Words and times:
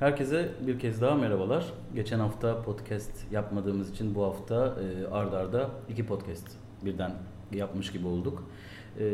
Herkese 0.00 0.48
bir 0.66 0.78
kez 0.78 1.00
daha 1.00 1.14
merhabalar. 1.14 1.64
Geçen 1.94 2.18
hafta 2.18 2.62
podcast 2.62 3.32
yapmadığımız 3.32 3.90
için 3.90 4.14
bu 4.14 4.24
hafta 4.24 4.76
e, 4.80 5.06
ard 5.06 5.32
arda 5.32 5.70
iki 5.88 6.06
podcast 6.06 6.46
birden 6.84 7.12
yapmış 7.52 7.92
gibi 7.92 8.06
olduk. 8.06 8.44
E, 9.00 9.04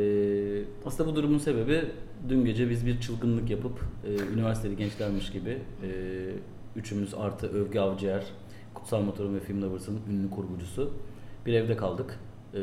aslında 0.84 1.10
bu 1.10 1.16
durumun 1.16 1.38
sebebi 1.38 1.84
dün 2.28 2.44
gece 2.44 2.70
biz 2.70 2.86
bir 2.86 3.00
çılgınlık 3.00 3.50
yapıp 3.50 3.80
e, 4.04 4.32
üniversiteli 4.34 4.76
gençlermiş 4.76 5.32
gibi 5.32 5.50
e, 5.82 5.90
üçümüz 6.76 7.14
artı 7.14 7.46
Övgü 7.46 7.78
Avcıer, 7.78 8.24
Kutsal 8.74 9.00
Motorun 9.00 9.34
ve 9.34 9.40
Film 9.40 9.62
Lovers'ın 9.62 10.00
ünlü 10.10 10.30
kurgucusu 10.30 10.92
bir 11.46 11.54
evde 11.54 11.76
kaldık. 11.76 12.18
E, 12.56 12.60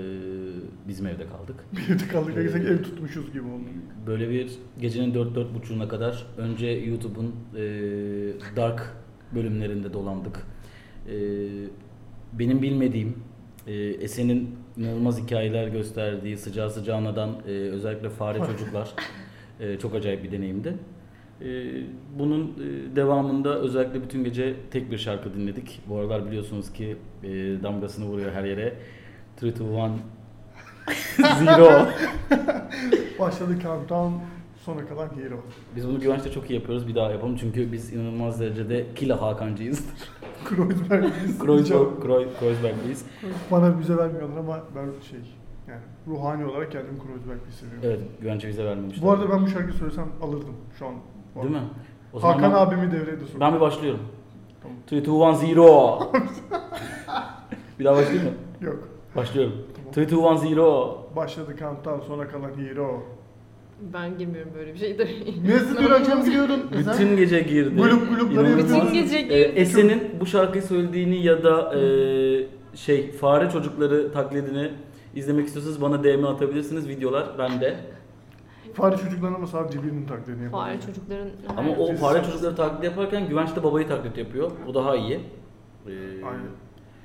bizim 0.88 1.08
evde 1.08 1.26
kaldık. 1.28 1.66
Bir 1.74 1.96
evde 1.96 2.08
kaldık. 2.08 2.38
Ee, 2.38 2.50
sanki 2.50 2.68
ev 2.68 2.84
tutmuşuz 2.84 3.34
gibi 3.34 3.44
oldu. 3.44 3.64
Böyle 4.08 4.30
bir 4.30 4.52
gecenin 4.82 5.14
dört 5.14 5.36
dört 5.36 5.56
buçuğuna 5.56 5.88
kadar 5.88 6.26
önce 6.38 6.68
YouTube'un 6.68 7.36
e, 7.56 7.62
dark 8.56 8.94
bölümlerinde 9.36 9.94
dolandık. 9.94 10.40
E, 11.10 11.16
benim 12.34 12.62
bilmediğim, 12.62 13.16
e, 13.68 13.74
Esen'in 13.74 14.50
inanılmaz 14.78 15.24
hikayeler 15.24 15.68
gösterdiği 15.68 16.38
sıcağı 16.38 16.70
sıcağınadan 16.70 17.30
e, 17.48 17.52
özellikle 17.52 18.10
fare 18.10 18.38
çocuklar 18.52 18.94
e, 19.60 19.80
çok 19.80 19.96
acayip 19.96 20.24
bir 20.24 20.32
deneyimdi. 20.32 20.74
E, 21.42 21.48
bunun 22.20 22.44
e, 22.44 22.96
devamında 22.96 23.60
özellikle 23.60 24.04
bütün 24.04 24.24
gece 24.24 24.56
tek 24.72 24.92
bir 24.92 24.98
şarkı 24.98 25.34
dinledik. 25.34 25.82
Bu 25.90 25.98
aralar 25.98 26.28
biliyorsunuz 26.28 26.74
ki 26.74 26.98
e, 27.24 27.30
damgasını 27.64 28.06
vuruyor 28.06 28.32
her 28.32 28.44
yere. 28.44 28.74
3, 29.42 29.56
2, 29.56 29.64
1, 31.20 31.24
Zero. 31.46 31.70
Başladı 33.20 33.60
countdown 33.62 34.14
sona 34.66 34.86
kalan 34.86 35.08
hero. 35.08 35.36
Biz 35.76 35.88
bunu 35.88 36.00
güvençte 36.00 36.32
çok 36.32 36.50
iyi 36.50 36.54
yapıyoruz. 36.54 36.88
Bir 36.88 36.96
daha 36.96 37.12
yapalım 37.12 37.38
çünkü 37.38 37.72
biz 37.72 37.94
inanılmaz 37.94 38.40
derecede 38.40 38.86
Kila 38.96 39.22
Hakan'cıyız. 39.22 39.86
Kreuzberg'liyiz. 40.46 41.40
Kreuzberg, 41.40 41.80
Kreu- 42.04 42.40
Kreuzberg'liyiz. 42.40 43.06
Bana 43.52 43.80
bize 43.80 43.98
vermiyorlar 43.98 44.38
ama 44.38 44.60
ben 44.76 44.86
şey 45.10 45.20
yani 45.68 45.82
ruhani 46.08 46.46
olarak 46.46 46.72
kendimi 46.72 47.00
Kreuzberg'li 47.00 47.48
hissediyorum. 47.48 47.82
Evet, 47.84 48.00
güvence 48.22 48.48
bize 48.48 48.66
vermemişler. 48.66 49.04
Bu 49.06 49.12
arada 49.12 49.30
ben 49.30 49.42
bu 49.42 49.48
şarkıyı 49.48 49.74
söylesem 49.74 50.08
alırdım 50.22 50.56
şu 50.80 50.88
an. 50.88 50.94
Değil 51.36 51.56
mi? 51.56 51.62
O 52.14 52.20
zaman 52.20 52.34
Hakan 52.34 52.52
ben, 52.52 52.58
abimi 52.58 52.92
devreye 52.92 53.18
de 53.18 53.22
soktum. 53.22 53.40
ben 53.42 53.56
bir 53.56 53.60
başlıyorum. 53.62 54.02
Tamam. 54.62 54.78
3, 54.88 54.92
2, 54.94 54.96
1, 54.96 55.06
0. 55.06 55.54
bir 57.80 57.86
daha 57.86 57.96
başlayayım 57.96 58.24
mı? 58.24 58.32
Yok. 58.62 58.93
Başlıyorum. 59.16 59.54
Tamam. 59.76 59.92
3, 59.92 60.12
2, 60.12 60.16
1, 60.16 60.56
0. 60.56 61.16
Başladı 61.16 61.56
countdown 61.60 62.08
sona 62.08 62.28
kalan 62.28 62.52
hero. 62.58 63.04
Ben 63.94 64.18
girmiyorum 64.18 64.52
böyle 64.56 64.74
bir 64.74 64.80
şeyde. 64.80 65.08
Nasıl 65.54 65.84
bir 65.84 65.90
akşam 65.90 66.26
gidiyordun? 66.26 66.62
Bütün 66.78 67.18
gece 67.18 67.40
girdi. 67.40 67.76
Gulup 67.76 68.10
gulupları 68.10 68.48
İnanılmaz. 68.48 68.82
Bütün 68.82 68.94
gece 68.94 69.18
Ee, 69.18 69.22
girdi. 69.22 69.34
Esen'in 69.34 70.04
bu 70.20 70.26
şarkıyı 70.26 70.64
söylediğini 70.64 71.24
ya 71.24 71.44
da 71.44 71.76
e, 71.80 71.82
şey 72.76 73.12
fare 73.12 73.50
çocukları 73.50 74.12
taklidini 74.12 74.72
izlemek 75.16 75.46
istiyorsanız 75.48 75.82
bana 75.82 76.04
DM 76.04 76.26
atabilirsiniz. 76.26 76.88
Videolar 76.90 77.38
bende. 77.38 77.76
Fare 78.74 78.98
çocuklarına 78.98 79.36
ama 79.36 79.48
sadece 79.48 79.84
birinin 79.84 80.06
taklidini 80.06 80.44
yapıyor. 80.44 80.64
Fare 80.64 80.82
çocukların 80.86 81.30
Ama 81.58 81.72
o 81.72 81.96
fare 81.96 82.24
çocukları 82.24 82.56
taklit 82.56 82.84
yaparken 82.84 83.28
Güvenç 83.30 83.56
de 83.56 83.64
babayı 83.64 83.88
taklit 83.88 84.18
yapıyor. 84.18 84.52
O 84.70 84.74
daha 84.74 84.96
iyi. 84.96 85.14
Ee, 85.16 85.90
Aynen. 86.26 86.42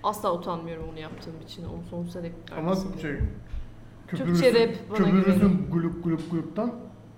Asla 0.02 0.34
utanmıyorum 0.34 0.84
onu 0.92 0.98
yaptığım 0.98 1.34
için. 1.44 1.64
Onu 1.64 1.82
sonsuza 1.90 2.22
dek 2.22 2.32
Ama 2.58 2.70
arkasındayım. 2.70 3.00
şey 3.00 3.12
Türkçe 4.08 4.52
rap 4.54 4.74
bana 4.90 4.98
köpürürsün 4.98 5.66
gulup 5.72 6.04
gulup 6.04 6.30
guluptan 6.30 6.72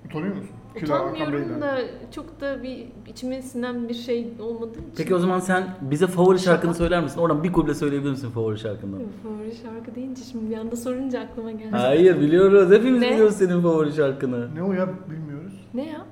utanıyor 0.06 0.34
musun? 0.36 0.50
Kila 0.78 0.94
Hakan 0.94 1.14
Utanmıyorum 1.14 1.48
Bey'den. 1.48 1.60
da 1.62 1.78
çok 2.14 2.40
da 2.40 2.62
bir 2.62 2.86
içime 3.06 3.42
sinen 3.42 3.88
bir 3.88 3.94
şey 3.94 4.28
olmadığı 4.40 4.70
için. 4.78 4.92
Peki 4.96 5.14
o 5.14 5.18
zaman 5.18 5.38
sen 5.40 5.64
bize 5.80 6.06
favori 6.06 6.38
şarkını 6.38 6.74
söyler 6.74 7.02
misin? 7.02 7.20
Oradan 7.20 7.44
bir 7.44 7.52
kuple 7.52 7.74
söyleyebilir 7.74 8.10
misin 8.10 8.30
favori 8.30 8.58
şarkından? 8.58 9.00
Favori 9.22 9.54
şarkı 9.62 9.94
deyince 9.94 10.22
şimdi 10.22 10.50
bir 10.50 10.56
anda 10.56 10.76
sorunca 10.76 11.20
aklıma 11.20 11.50
geldi. 11.50 11.70
Hayır 11.70 12.20
biliyoruz. 12.20 12.70
Hepimiz 12.72 13.00
Ne? 13.00 13.10
biliyoruz 13.10 13.34
senin 13.34 13.62
favori 13.62 13.92
şarkını. 13.92 14.54
Ne 14.54 14.62
o 14.62 14.72
ya 14.72 14.88
bilmiyoruz. 15.10 15.52
Ne 15.74 15.86
ya? 15.86 16.06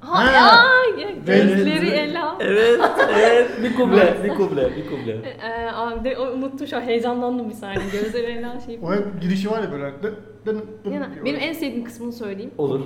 Ha, 0.00 0.24
Ha. 0.24 0.32
ya, 0.32 1.04
ya 1.04 1.08
Evet. 1.26 1.26
gözleri 1.26 1.88
ela. 1.88 2.36
Evet, 2.40 2.80
evet. 3.20 3.50
Bir 3.62 3.76
kuple, 3.76 4.16
bir 4.24 4.28
kuple, 4.28 4.76
bir 4.76 4.86
kuple. 4.90 5.12
Ee, 5.42 5.70
abi 5.74 6.04
de, 6.04 6.18
unuttum 6.18 6.66
şu 6.66 6.76
an 6.76 6.80
heyecanlandım 6.80 7.48
bir 7.50 7.54
saniye. 7.54 7.84
Gözleri 7.92 8.26
ela 8.26 8.60
şey. 8.66 8.78
O 8.82 8.92
hep 8.94 9.20
girişi 9.22 9.50
var 9.50 9.62
ya 9.62 9.72
böyle. 9.72 9.92
Dın, 10.02 10.14
dın, 10.46 10.64
dın 10.84 10.90
Yani 10.92 11.14
diyor. 11.14 11.24
benim 11.24 11.40
en 11.40 11.52
sevdiğim 11.52 11.84
kısmını 11.84 12.12
söyleyeyim. 12.12 12.50
Olur. 12.58 12.80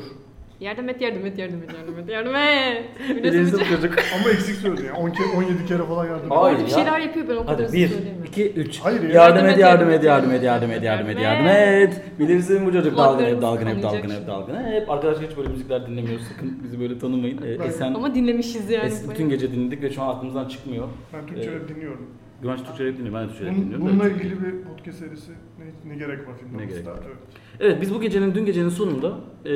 Yardım 0.63 0.89
et, 0.89 1.01
yardım 1.01 1.27
et, 1.27 1.39
yardım 1.39 1.63
et, 1.63 1.71
yardım 1.79 1.99
et, 1.99 2.09
yardım 2.09 2.35
et. 2.37 2.85
Bilirsin 3.09 3.25
Biliyorsun 3.25 3.77
çocuk. 3.77 3.95
Ama 4.21 4.31
eksik 4.31 4.57
söyledi 4.57 4.87
ya. 4.87 4.95
10 4.97 5.11
kere, 5.11 5.27
17 5.37 5.67
kere 5.67 5.83
falan 5.83 6.07
yardım 6.07 6.31
Hayır 6.31 6.59
bir 6.59 6.63
ya. 6.63 6.69
şeyler 6.69 7.01
yapıyor 7.01 7.29
ben 7.29 7.37
o 7.37 7.47
kadar 7.47 7.67
Hadi 7.67 7.73
bir, 7.73 7.89
söyleyemiyorum. 7.89 8.25
iki, 8.25 8.53
üç. 8.53 8.81
Hayır 8.81 9.03
ya. 9.03 9.11
Yardım 9.11 9.47
et, 9.47 9.59
yardım 9.59 9.91
et, 9.91 10.05
yardım 10.05 10.31
et, 10.31 10.43
yardım 10.43 10.71
et, 10.71 10.83
yardım 10.83 11.11
et, 11.11 11.21
yardım 11.21 11.47
et. 11.47 12.01
Bilirsin 12.19 12.67
bu 12.67 12.73
çocuk 12.73 12.97
dalgın 12.97 13.25
hep, 13.25 13.43
dalgın 13.43 13.67
hep, 13.67 13.83
dalgın 13.83 14.11
hep, 14.11 14.27
dalgın 14.27 14.65
hep. 14.65 14.91
Arkadaşlar 14.91 15.31
hiç 15.31 15.37
böyle 15.37 15.49
müzikler 15.49 15.87
dinlemiyoruz. 15.87 16.27
Sakın 16.27 16.59
bizi 16.65 16.81
böyle 16.81 16.99
tanımayın. 16.99 17.43
Ee, 17.43 17.65
Esen, 17.67 17.95
Ama 17.95 18.15
dinlemişiz 18.15 18.71
yani. 18.71 18.89
Es- 18.91 19.11
bütün 19.11 19.29
gece 19.29 19.53
dinledik 19.53 19.83
ve 19.83 19.91
şu 19.91 20.03
an 20.03 20.09
aklımızdan 20.09 20.49
çıkmıyor. 20.49 20.89
Ben 21.15 21.27
Türkçe 21.27 21.53
rap 21.53 21.69
dinliyorum. 21.69 22.07
Güvenç 22.43 22.61
Türkçe 22.65 22.87
rap 22.87 22.99
dinliyor, 22.99 23.15
ben 23.15 23.25
de 23.25 23.29
Türkçe 23.29 23.47
rap 23.47 23.57
dinliyorum. 23.57 23.87
bununla 23.87 24.05
Evet, 24.07 24.17
ilgili 24.17 24.35
iyi. 24.35 24.41
bir 24.43 24.63
podcast 24.63 24.99
serisi 24.99 25.31
ne, 25.59 25.91
ne 25.93 25.97
gerek 25.99 26.29
var 26.29 26.35
filmde? 26.39 26.63
Ne 26.63 26.67
gerek 26.67 26.87
var? 26.87 26.99
Evet. 27.07 27.17
Evet 27.61 27.81
biz 27.83 27.95
bu 27.95 28.01
gecenin, 28.01 28.35
dün 28.35 28.47
gecenin 28.47 28.69
sonunda 28.69 29.21
e, 29.45 29.53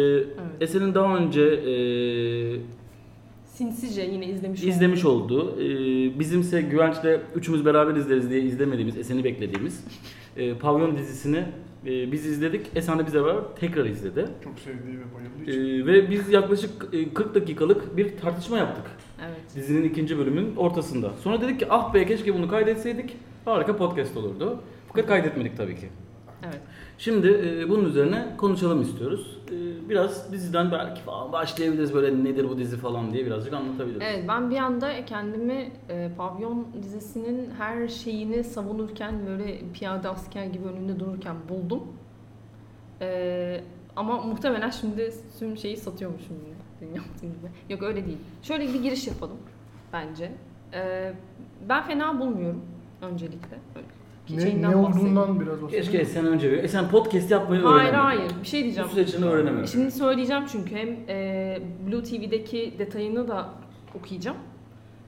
Esen'in 0.60 0.94
daha 0.94 1.16
önce 1.16 1.42
e, 1.42 1.72
Sinsice 3.44 4.02
yine 4.02 4.26
izlemiş 4.26 4.64
izlemiş 4.64 5.04
oldum. 5.04 5.36
olduğu, 5.38 5.60
e, 5.62 6.18
bizimse 6.18 6.62
Güvenç'le 6.62 7.20
üçümüz 7.34 7.64
beraber 7.64 7.94
izleriz 7.94 8.30
diye 8.30 8.40
izlemediğimiz, 8.40 8.96
Esen'i 8.98 9.24
beklediğimiz 9.24 9.84
e, 10.36 10.54
Pavyon 10.58 10.98
dizisini 10.98 11.44
e, 11.86 12.12
biz 12.12 12.26
izledik. 12.26 12.66
Esen 12.74 12.98
de 12.98 13.06
bize 13.06 13.24
beraber 13.24 13.42
tekrar 13.60 13.84
izledi. 13.84 14.24
Çok 14.44 14.58
sevdiği 14.58 14.96
ve 14.98 15.02
bayıldığı 15.14 15.50
E, 15.50 15.74
için. 15.76 15.86
ve 15.86 16.10
biz 16.10 16.28
yaklaşık 16.32 16.70
e, 16.92 17.14
40 17.14 17.34
dakikalık 17.34 17.96
bir 17.96 18.16
tartışma 18.16 18.58
yaptık. 18.58 18.84
Evet. 19.24 19.54
Dizinin 19.54 19.84
ikinci 19.84 20.18
bölümünün 20.18 20.56
ortasında. 20.56 21.10
Sonra 21.22 21.40
dedik 21.40 21.60
ki 21.60 21.66
ah 21.70 21.94
be 21.94 22.06
keşke 22.06 22.34
bunu 22.34 22.48
kaydetseydik. 22.48 23.16
Harika 23.44 23.76
podcast 23.76 24.16
olurdu. 24.16 24.60
Fakat 24.88 25.06
kaydetmedik 25.06 25.56
tabii 25.56 25.76
ki. 25.76 25.88
Evet. 26.44 26.60
Şimdi 26.98 27.28
e, 27.28 27.68
bunun 27.68 27.84
üzerine 27.84 28.26
konuşalım 28.36 28.82
istiyoruz. 28.82 29.38
E, 29.48 29.88
biraz 29.88 30.32
diziden 30.32 30.72
belki 30.72 31.00
falan 31.00 31.32
başlayabiliriz 31.32 31.94
böyle 31.94 32.24
nedir 32.24 32.48
bu 32.48 32.58
dizi 32.58 32.76
falan 32.76 33.12
diye 33.12 33.26
birazcık 33.26 33.52
anlatabiliriz. 33.52 34.02
Evet 34.04 34.24
ben 34.28 34.50
bir 34.50 34.56
anda 34.56 35.04
kendimi 35.04 35.72
e, 35.88 36.10
Pavyon 36.16 36.66
dizisinin 36.82 37.50
her 37.58 37.88
şeyini 37.88 38.44
savunurken 38.44 39.26
böyle 39.26 39.58
piyade 39.74 40.08
asker 40.08 40.44
gibi 40.44 40.64
önünde 40.64 41.00
dururken 41.00 41.36
buldum. 41.48 41.82
E, 43.00 43.60
ama 43.96 44.22
muhtemelen 44.22 44.70
şimdi 44.70 45.12
tüm 45.38 45.56
şeyi 45.56 45.76
satıyormuşum 45.76 46.36
benim 46.82 46.94
yaptığım 46.96 47.28
gibi. 47.28 47.72
Yok 47.72 47.82
öyle 47.82 48.06
değil. 48.06 48.18
Şöyle 48.42 48.68
bir 48.74 48.82
giriş 48.82 49.06
yapalım 49.06 49.36
bence. 49.92 50.32
E, 50.74 51.12
ben 51.68 51.82
fena 51.82 52.20
bulmuyorum 52.20 52.60
öncelikle. 53.02 53.56
Ne, 54.30 54.40
Şeyinden 54.40 54.70
ne 54.70 54.82
bahsedeyim. 54.84 55.16
olduğundan 55.18 55.40
biraz 55.40 55.62
bahsedeyim. 55.62 55.84
Keşke 55.84 55.98
Esen 55.98 56.26
önce 56.26 56.52
bir... 56.52 56.64
Esen 56.64 56.88
podcast 56.88 57.30
yapmayı 57.30 57.62
Hayır 57.62 57.78
öğrenemedi. 57.88 57.96
hayır 58.02 58.32
bir 58.42 58.46
şey 58.46 58.60
Bu 58.60 58.64
diyeceğim. 58.64 58.90
süreçini 58.90 59.24
öğrenemedi. 59.24 59.68
Şimdi 59.68 59.90
söyleyeceğim 59.90 60.42
çünkü 60.52 60.76
hem 60.76 60.88
e, 61.08 61.58
Blue 61.86 62.02
TV'deki 62.02 62.74
detayını 62.78 63.28
da 63.28 63.48
okuyacağım. 63.98 64.36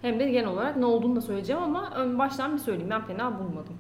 Hem 0.03 0.21
de 0.21 0.31
genel 0.31 0.49
olarak 0.49 0.77
ne 0.77 0.85
olduğunu 0.85 1.17
da 1.17 1.21
söyleyeceğim 1.21 1.63
ama 1.63 1.91
ön 1.97 2.19
baştan 2.19 2.53
bir 2.53 2.59
söyleyeyim. 2.59 2.91
Ben 2.91 3.03
fena 3.07 3.39
bulmadım. 3.39 3.75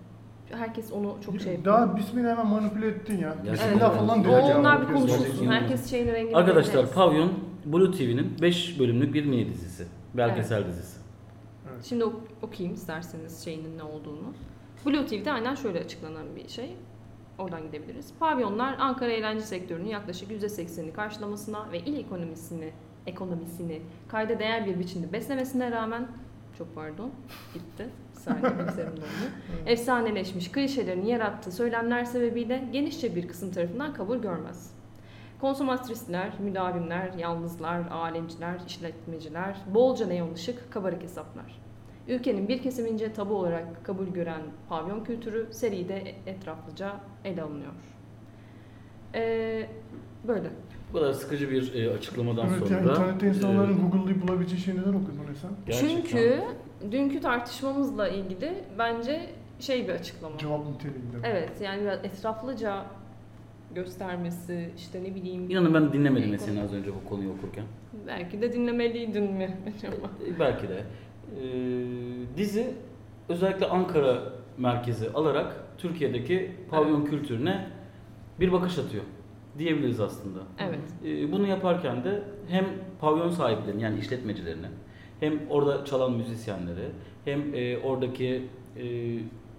Herkes 0.51 0.93
onu 0.93 1.17
çok 1.25 1.41
şey 1.41 1.53
yapıyor. 1.53 1.77
Daha 1.77 1.97
bismillah 1.97 2.31
hemen 2.31 2.47
manipüle 2.47 2.87
ettin 2.87 3.19
ya. 3.19 3.35
Bismillah 3.53 3.63
Evet. 3.71 3.81
falan. 3.81 4.25
O 4.29 4.59
onlar 4.61 4.81
bir 4.89 4.95
konuşulsun. 4.95 5.47
Herkes 5.47 5.91
şeyin 5.91 6.07
rengini 6.07 6.37
Arkadaşlar. 6.37 6.93
Pavyon 6.93 7.33
Blue 7.73 7.91
TV'nin 7.91 8.37
5 8.43 8.79
bölümlük 8.81 9.15
bir 9.15 9.25
mini 9.25 9.49
dizisi. 9.49 9.87
Belgesel 10.15 10.67
dizisi. 10.69 10.99
Şimdi 11.83 12.05
ok- 12.05 12.23
okuyayım 12.43 12.75
isterseniz 12.75 13.45
şeyinin 13.45 13.79
ne 13.79 13.83
olduğunu. 13.83 14.33
Blue 14.87 15.07
TV'de 15.07 15.33
aynen 15.33 15.55
şöyle 15.55 15.81
açıklanan 15.81 16.37
bir 16.37 16.49
şey. 16.49 16.77
Oradan 17.39 17.63
gidebiliriz. 17.63 18.13
Pavyonlar 18.21 18.77
Ankara 18.79 19.13
eğlence 19.13 19.45
sektörünün 19.45 19.89
yaklaşık 19.89 20.31
%80'ini 20.31 20.93
karşılamasına 20.93 21.73
ve 21.73 21.79
il 21.81 21.97
ekonomisini 21.99 22.71
ekonomisini 23.07 23.83
kayda 24.09 24.39
değer 24.39 24.67
bir 24.67 24.79
biçimde 24.79 25.13
beslemesine 25.13 25.71
rağmen 25.71 26.09
çok 26.59 26.75
pardon 26.75 27.11
gitti. 27.55 27.89
Saniye 28.13 28.59
bilgisayarım 28.59 28.97
dondu. 28.97 29.07
Efsaneleşmiş 29.67 30.53
klişelerini 30.53 31.11
yarattığı 31.11 31.53
söylemler 31.53 32.05
sebebiyle 32.05 32.69
genişçe 32.73 33.17
bir 33.17 33.29
kısım 33.29 33.53
tarafından 33.53 33.95
kabul 33.95 34.17
görmez. 34.19 34.71
Konsumatristler, 35.41 36.33
müdavimler, 36.41 37.13
yalnızlar, 37.19 37.81
alemciler, 37.91 38.61
işletmeciler, 38.67 39.57
bolca 39.75 40.07
neon 40.07 40.35
ışık, 40.35 40.73
kabarık 40.73 41.03
hesaplar. 41.03 41.61
Ülkenin 42.09 42.49
bir 42.49 42.63
kesimince 42.63 43.13
tabu 43.13 43.35
olarak 43.35 43.85
kabul 43.85 44.07
gören 44.07 44.41
pavyon 44.69 45.05
kültürü 45.05 45.49
seride 45.51 46.15
etraflıca 46.27 46.93
ele 47.25 47.43
alınıyor. 47.43 47.73
Ee, 49.15 49.67
böyle. 50.29 50.51
Bu 50.93 50.99
kadar 50.99 51.13
sıkıcı 51.13 51.51
bir 51.51 51.75
e, 51.75 51.95
açıklamadan 51.95 52.47
Evet 52.49 52.59
sonra. 52.59 52.75
yani 52.79 52.91
internette 52.91 53.29
insanların 53.29 53.79
e, 53.79 53.81
Google'layıp 53.81 54.23
bulabileceği 54.29 54.61
şeyi 54.61 54.77
neden 54.81 54.89
okudun 54.93 55.19
gerçekten- 55.67 55.89
Çünkü 55.89 56.43
dünkü 56.91 57.21
tartışmamızla 57.21 58.09
ilgili 58.09 58.65
bence 58.79 59.31
şey 59.61 59.89
bir 59.89 59.93
açıklama. 59.93 60.39
Cevap 60.39 60.67
niteliğinde. 60.67 61.17
Evet 61.25 61.61
yani 61.61 61.83
biraz 61.83 62.05
etraflıca 62.05 62.85
göstermesi 63.75 64.71
işte 64.77 65.05
ne 65.05 65.15
bileyim 65.15 65.51
İnanın 65.51 65.75
ben 65.75 65.93
dinlemedim 65.93 66.29
Konu- 66.29 66.39
seni 66.39 66.63
az 66.63 66.75
önce 66.75 66.91
bu 66.95 67.09
konuyu 67.09 67.31
okurken. 67.31 67.65
belki 68.07 68.41
de 68.43 68.53
dinlemeliydin 68.53 69.33
mi 69.33 69.57
acaba? 69.79 70.11
E, 70.27 70.39
Belki 70.39 70.69
de. 70.69 70.75
E, 71.41 71.43
dizi 72.37 72.67
özellikle 73.29 73.67
Ankara 73.67 74.33
merkezi 74.59 75.11
alarak 75.11 75.57
Türkiye'deki 75.79 76.51
pavyon 76.71 77.05
kültürüne 77.05 77.67
bir 78.41 78.53
bakış 78.53 78.79
atıyor 78.79 79.05
diyebiliriz 79.59 80.01
aslında. 80.01 80.39
Evet. 80.59 80.81
E, 81.05 81.33
bunu 81.33 81.47
yaparken 81.47 82.05
de 82.05 82.23
hem 82.49 82.65
pavyon 83.01 83.31
sahiplerine 83.31 83.83
yani 83.83 83.99
işletmecilerine 84.01 84.67
hem 85.21 85.35
orada 85.51 85.85
çalan 85.85 86.13
müzisyenlere 86.13 86.89
hem 87.25 87.55
e, 87.55 87.79
oradaki 87.79 88.43
e, 88.77 88.83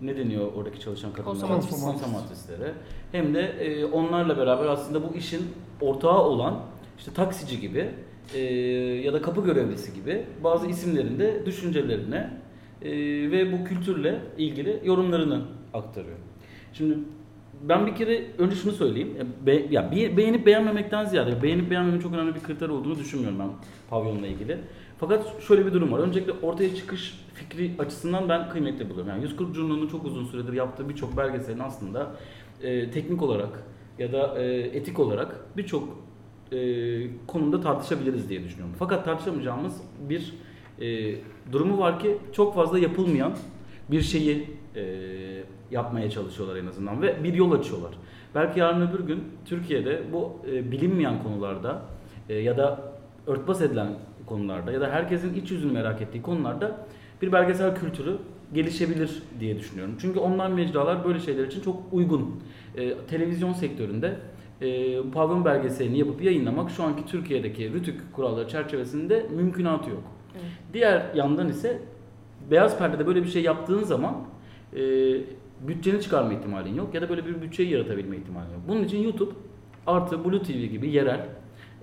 ne 0.02 0.18
deniyor 0.18 0.54
oradaki 0.54 0.80
çalışan 0.80 1.14
kadınlara? 1.14 1.32
Konsomatris. 1.32 1.84
Konsomatrislere. 1.84 2.74
Hem 3.12 3.34
de 3.34 3.42
e, 3.42 3.86
onlarla 3.86 4.38
beraber 4.38 4.66
aslında 4.66 5.10
bu 5.10 5.16
işin 5.16 5.42
ortağı 5.82 6.22
olan 6.22 6.60
işte 6.98 7.14
taksici 7.14 7.60
gibi 7.60 7.90
e, 8.34 8.40
ya 9.04 9.14
da 9.14 9.22
kapı 9.22 9.44
görevlisi 9.44 9.94
gibi 9.94 10.26
bazı 10.44 10.68
isimlerin 10.68 11.20
de 11.20 11.46
düşüncelerine 11.46 12.30
e, 12.82 12.92
ve 13.32 13.52
bu 13.52 13.64
kültürle 13.64 14.20
ilgili 14.38 14.82
yorumlarını 14.84 15.42
aktarıyor. 15.74 16.18
Şimdi 16.74 16.98
ben 17.62 17.88
bir 17.88 17.96
kere 17.96 18.26
önce 18.38 18.56
şunu 18.56 18.72
söyleyeyim. 18.72 19.16
Ya, 19.18 19.26
Be, 19.46 19.66
ya 19.70 19.92
beğenip 19.92 20.46
beğenmemekten 20.46 21.06
ziyade 21.06 21.44
beğenip 21.44 21.70
beğenmemenin 21.72 22.02
çok 22.02 22.14
önemli 22.14 22.36
bir 22.36 22.40
kriter 22.40 22.70
olduğunu 22.70 23.00
düşünmüyorum 23.00 23.40
ben 23.40 23.50
pavyonla 23.90 24.28
ilgili. 24.28 24.58
Fakat 25.00 25.42
şöyle 25.42 25.66
bir 25.66 25.74
durum 25.74 25.92
var. 25.92 26.00
Öncelikle 26.00 26.32
ortaya 26.32 26.76
çıkış 26.76 27.26
fikri 27.34 27.72
açısından 27.80 28.30
ben 28.30 28.50
kıymetli 28.50 28.90
buluyorum. 28.90 29.10
Yani 29.10 29.24
140 29.24 29.56
Curno'nun 29.56 29.88
çok 29.88 30.06
uzun 30.06 30.26
süredir 30.26 30.54
yaptığı 30.54 30.90
birçok 30.90 31.18
belgeselin 31.18 31.60
aslında 31.60 32.12
e, 32.62 32.92
teknik 32.92 33.22
olarak 33.22 33.64
ya 34.00 34.14
da 34.14 34.40
e, 34.40 34.60
etik 34.60 35.00
olarak 35.00 35.36
birçok 35.58 36.00
e, 36.52 36.58
konuda 37.28 37.62
tartışabiliriz 37.62 38.30
diye 38.30 38.44
düşünüyorum. 38.44 38.76
Fakat 38.80 39.06
tartışamayacağımız 39.06 39.82
bir 40.10 40.34
e, 40.82 41.16
durumu 41.52 41.78
var 41.78 42.00
ki 42.00 42.18
çok 42.34 42.56
fazla 42.56 42.80
yapılmayan 42.80 43.34
bir 43.92 44.02
şeyi 44.02 44.48
e, 44.76 44.84
yapmaya 45.72 46.10
çalışıyorlar 46.10 46.56
en 46.56 46.66
azından 46.66 47.02
ve 47.02 47.24
bir 47.24 47.34
yol 47.34 47.52
açıyorlar. 47.52 47.92
Belki 48.36 48.60
yarın 48.60 48.88
öbür 48.88 49.00
gün 49.00 49.24
Türkiye'de 49.46 50.02
bu 50.14 50.38
e, 50.52 50.72
bilinmeyen 50.72 51.24
konularda 51.24 51.82
e, 52.30 52.36
ya 52.36 52.58
da 52.58 52.94
örtbas 53.28 53.62
edilen 53.62 53.96
konularda 54.30 54.72
ya 54.72 54.82
da 54.82 54.92
herkesin 54.92 55.34
iç 55.34 55.52
yüzünü 55.52 55.72
merak 55.72 56.02
ettiği 56.02 56.22
konularda 56.22 56.78
bir 57.22 57.32
belgesel 57.32 57.76
kültürü 57.76 58.18
gelişebilir 58.54 59.24
diye 59.40 59.60
düşünüyorum. 59.60 59.96
Çünkü 60.02 60.20
online 60.20 60.48
mecralar 60.48 61.06
böyle 61.06 61.20
şeyler 61.20 61.48
için 61.48 61.62
çok 61.62 61.84
uygun. 61.92 62.42
E, 62.78 62.98
televizyon 62.98 63.54
sektöründe 63.54 64.16
e, 64.62 65.02
pavyon 65.12 65.46
belgeselini 65.46 66.00
yapıp 66.00 66.22
yayınlamak 66.24 66.72
şu 66.72 66.84
anki 66.84 67.06
Türkiye'deki 67.06 67.74
rütük 67.74 68.14
kuralları 68.14 68.48
çerçevesinde 68.48 69.26
mümkünatı 69.36 69.90
yok. 69.90 70.04
Evet. 70.34 70.52
Diğer 70.74 71.16
yandan 71.16 71.50
ise 71.50 71.82
beyaz 72.52 72.78
perdede 72.78 73.08
böyle 73.08 73.24
bir 73.24 73.30
şey 73.30 73.44
yaptığın 73.44 73.84
zaman 73.84 74.16
e, 74.76 74.82
bütçeni 75.68 76.02
çıkarma 76.02 76.34
ihtimalin 76.34 76.76
yok 76.76 76.94
ya 76.94 77.02
da 77.02 77.10
böyle 77.10 77.26
bir 77.26 77.42
bütçeyi 77.42 77.72
yaratabilme 77.72 78.18
ihtimalin 78.18 78.54
yok. 78.54 78.62
Bunun 78.68 78.84
için 78.84 78.98
YouTube 78.98 79.32
artı 79.88 80.26
Blue 80.26 80.42
TV 80.42 80.52
gibi 80.52 80.90
yerel 80.90 81.26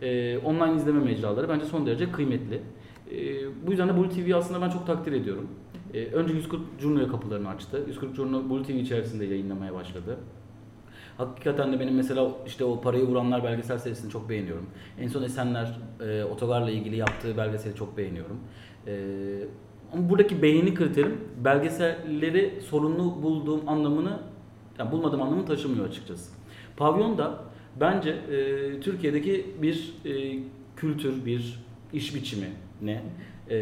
e, 0.02 0.38
online 0.38 0.76
izleme 0.76 1.00
mecraları 1.00 1.48
bence 1.48 1.64
son 1.64 1.86
derece 1.86 2.12
kıymetli. 2.12 2.62
E, 3.10 3.16
bu 3.66 3.70
yüzden 3.70 3.88
de 3.88 3.96
Blue 3.96 4.08
TV'yi 4.08 4.36
aslında 4.36 4.60
ben 4.60 4.70
çok 4.70 4.86
takdir 4.86 5.12
ediyorum. 5.12 5.48
E, 5.94 6.06
önce 6.06 6.34
140 6.34 6.60
Curno'ya 6.80 7.08
kapılarını 7.08 7.48
açtı. 7.48 7.84
140 7.86 8.16
Curno 8.16 8.50
Blue 8.50 8.62
TV 8.62 8.70
içerisinde 8.70 9.24
yayınlamaya 9.24 9.74
başladı. 9.74 10.18
Hakikaten 11.18 11.72
de 11.72 11.80
benim 11.80 11.94
mesela 11.94 12.30
işte 12.46 12.64
o 12.64 12.80
parayı 12.80 13.04
vuranlar 13.04 13.44
belgesel 13.44 13.78
serisini 13.78 14.10
çok 14.10 14.28
beğeniyorum. 14.28 14.66
En 15.00 15.08
son 15.08 15.22
Esenler 15.22 15.78
e, 16.00 16.24
otogarla 16.24 16.70
ilgili 16.70 16.96
yaptığı 16.96 17.36
belgeseli 17.36 17.74
çok 17.74 17.96
beğeniyorum. 17.96 18.38
E, 18.86 18.94
ama 19.92 20.10
buradaki 20.10 20.42
beğeni 20.42 20.74
kriterim 20.74 21.20
belgeselleri 21.44 22.60
sorunlu 22.60 23.22
bulduğum 23.22 23.68
anlamını, 23.68 24.20
yani 24.78 24.92
bulmadığım 24.92 25.22
anlamını 25.22 25.46
taşımıyor 25.46 25.88
açıkçası. 25.88 26.32
Pavyon 26.76 27.18
da 27.18 27.38
bence 27.80 28.10
e, 28.10 28.80
Türkiye'deki 28.80 29.46
bir 29.62 29.94
e, 30.04 30.38
kültür, 30.76 31.24
bir 31.26 31.64
iş 31.92 32.14
biçimi 32.14 32.48
ne 32.82 33.02
e, 33.50 33.58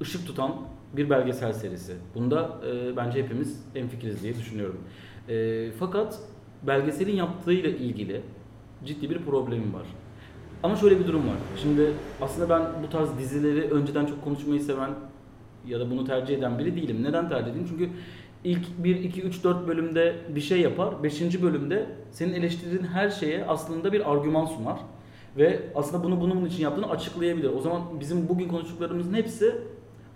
ışık 0.00 0.26
tutan 0.26 0.56
bir 0.96 1.10
belgesel 1.10 1.52
serisi. 1.52 1.94
Bunda 2.14 2.60
e, 2.66 2.96
bence 2.96 3.22
hepimiz 3.22 3.64
hemfikiriz 3.74 4.22
diye 4.22 4.34
düşünüyorum. 4.34 4.80
E, 5.28 5.70
fakat 5.78 6.18
belgeselin 6.62 7.16
yaptığıyla 7.16 7.70
ilgili 7.70 8.20
ciddi 8.84 9.10
bir 9.10 9.18
problemim 9.18 9.74
var. 9.74 9.86
Ama 10.62 10.76
şöyle 10.76 11.00
bir 11.00 11.06
durum 11.06 11.28
var. 11.28 11.36
Şimdi 11.62 11.90
aslında 12.20 12.48
ben 12.50 12.82
bu 12.82 12.90
tarz 12.90 13.18
dizileri 13.18 13.60
önceden 13.70 14.06
çok 14.06 14.24
konuşmayı 14.24 14.60
seven 14.60 14.90
ya 15.66 15.80
da 15.80 15.90
bunu 15.90 16.04
tercih 16.04 16.38
eden 16.38 16.58
biri 16.58 16.76
değilim. 16.76 17.02
Neden 17.02 17.28
tercih 17.28 17.50
edeyim? 17.50 17.66
Çünkü 17.70 17.90
ilk 18.44 18.84
1, 18.84 18.96
2, 18.96 19.22
3, 19.22 19.44
4 19.44 19.68
bölümde 19.68 20.16
bir 20.28 20.40
şey 20.40 20.60
yapar. 20.60 21.02
5. 21.02 21.42
bölümde 21.42 21.86
senin 22.10 22.32
eleştirdiğin 22.32 22.84
her 22.84 23.10
şeye 23.10 23.44
aslında 23.44 23.92
bir 23.92 24.12
argüman 24.12 24.46
sunar. 24.46 24.78
Ve 25.36 25.60
aslında 25.74 26.04
bunu 26.04 26.20
bunun 26.20 26.44
için 26.44 26.62
yaptığını 26.62 26.90
açıklayabilir. 26.90 27.50
O 27.56 27.60
zaman 27.60 27.82
bizim 28.00 28.28
bugün 28.28 28.48
konuştuklarımızın 28.48 29.14
hepsi 29.14 29.54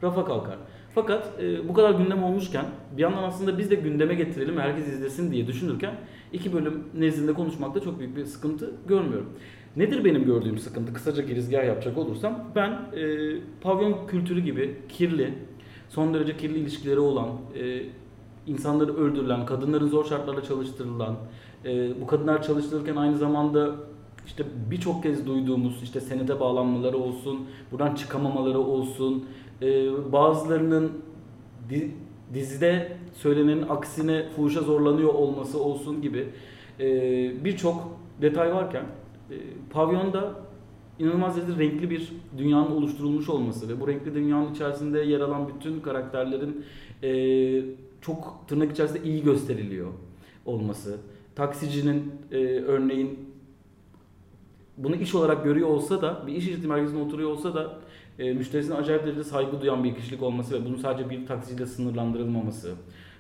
rafa 0.03 0.25
kalkar. 0.25 0.57
Fakat 0.95 1.43
e, 1.43 1.69
bu 1.69 1.75
kadar 1.75 1.91
gündem 1.91 2.23
olmuşken 2.25 2.65
bir 2.97 3.03
yandan 3.03 3.23
aslında 3.23 3.59
biz 3.59 3.71
de 3.71 3.75
gündeme 3.75 4.15
getirelim 4.15 4.59
herkes 4.59 4.89
izlesin 4.89 5.33
diye 5.33 5.47
düşünürken 5.47 5.95
iki 6.33 6.53
bölüm 6.53 6.85
nezdinde 6.95 7.35
konuşmakta 7.35 7.81
çok 7.81 7.99
büyük 7.99 8.17
bir 8.17 8.25
sıkıntı 8.25 8.71
görmüyorum. 8.89 9.29
Nedir 9.77 10.05
benim 10.05 10.25
gördüğüm 10.25 10.59
sıkıntı? 10.59 10.93
Kısaca 10.93 11.23
girizgah 11.23 11.67
yapacak 11.67 11.99
olursam 11.99 12.45
ben 12.55 12.71
e, 12.71 13.37
pavyon 13.61 14.07
kültürü 14.07 14.41
gibi 14.41 14.77
kirli, 14.89 15.35
son 15.89 16.15
derece 16.15 16.37
kirli 16.37 16.59
ilişkileri 16.59 17.01
olan, 17.01 17.29
e, 17.55 17.83
insanları 18.47 18.97
öldürülen, 18.97 19.47
kadınların 19.47 19.89
zor 19.89 20.05
şartlarda 20.05 20.43
çalıştırılan, 20.43 21.17
e, 21.65 22.01
bu 22.01 22.07
kadınlar 22.07 22.43
çalıştırırken 22.43 22.97
aynı 22.97 23.19
zamanda 23.19 23.71
işte 24.27 24.45
birçok 24.71 25.03
kez 25.03 25.27
duyduğumuz 25.27 25.83
işte 25.83 26.01
senete 26.01 26.41
bağlanmaları 26.41 26.97
olsun, 26.99 27.41
buradan 27.73 27.95
çıkamamaları 27.95 28.59
olsun, 28.59 29.25
e, 29.63 29.91
bazılarının 30.13 30.93
di- 31.71 31.91
dizide 32.35 32.97
söylenenin 33.15 33.69
aksine 33.69 34.29
fuhuşa 34.37 34.61
zorlanıyor 34.61 35.15
olması 35.15 35.63
olsun 35.63 36.03
gibi 36.03 36.29
e, 36.81 36.85
birçok 37.45 37.89
detay 38.23 38.55
varken 38.55 38.85
e, 39.31 39.37
pavyonda 39.71 40.35
inanılmaz 40.99 41.37
derecede 41.37 41.59
renkli 41.65 41.91
bir 41.91 42.13
dünyanın 42.39 42.71
oluşturulmuş 42.71 43.29
olması 43.29 43.69
ve 43.69 43.81
bu 43.81 43.89
renkli 43.89 44.15
dünyanın 44.15 44.53
içerisinde 44.55 45.01
yer 45.01 45.21
alan 45.21 45.49
bütün 45.49 45.81
karakterlerin 45.81 46.65
e, 47.03 47.11
çok 48.03 48.45
tırnak 48.49 48.73
içerisinde 48.73 49.03
iyi 49.03 49.23
gösteriliyor 49.23 49.89
olması. 50.47 50.97
Taksicinin 51.35 52.13
e, 52.33 52.37
örneğin 52.47 53.19
bunu 54.77 54.97
iş 54.97 55.15
olarak 55.15 55.45
görüyor 55.45 55.69
olsa 55.69 56.03
da 56.03 56.27
bir 56.27 56.33
iş 56.33 56.49
işleti 56.49 56.67
merkezinde 56.67 57.03
oturuyor 57.03 57.31
olsa 57.31 57.55
da 57.55 57.79
e, 58.19 58.33
müşterisine 58.33 58.75
acayip 58.75 59.05
derecede 59.05 59.25
saygı 59.25 59.61
duyan 59.61 59.85
bir 59.85 59.95
kişilik 59.95 60.23
olması 60.23 60.55
ve 60.55 60.67
bunun 60.67 60.77
sadece 60.77 61.11
bir 61.11 61.27
taksiciyle 61.27 61.67
sınırlandırılmaması. 61.67 62.75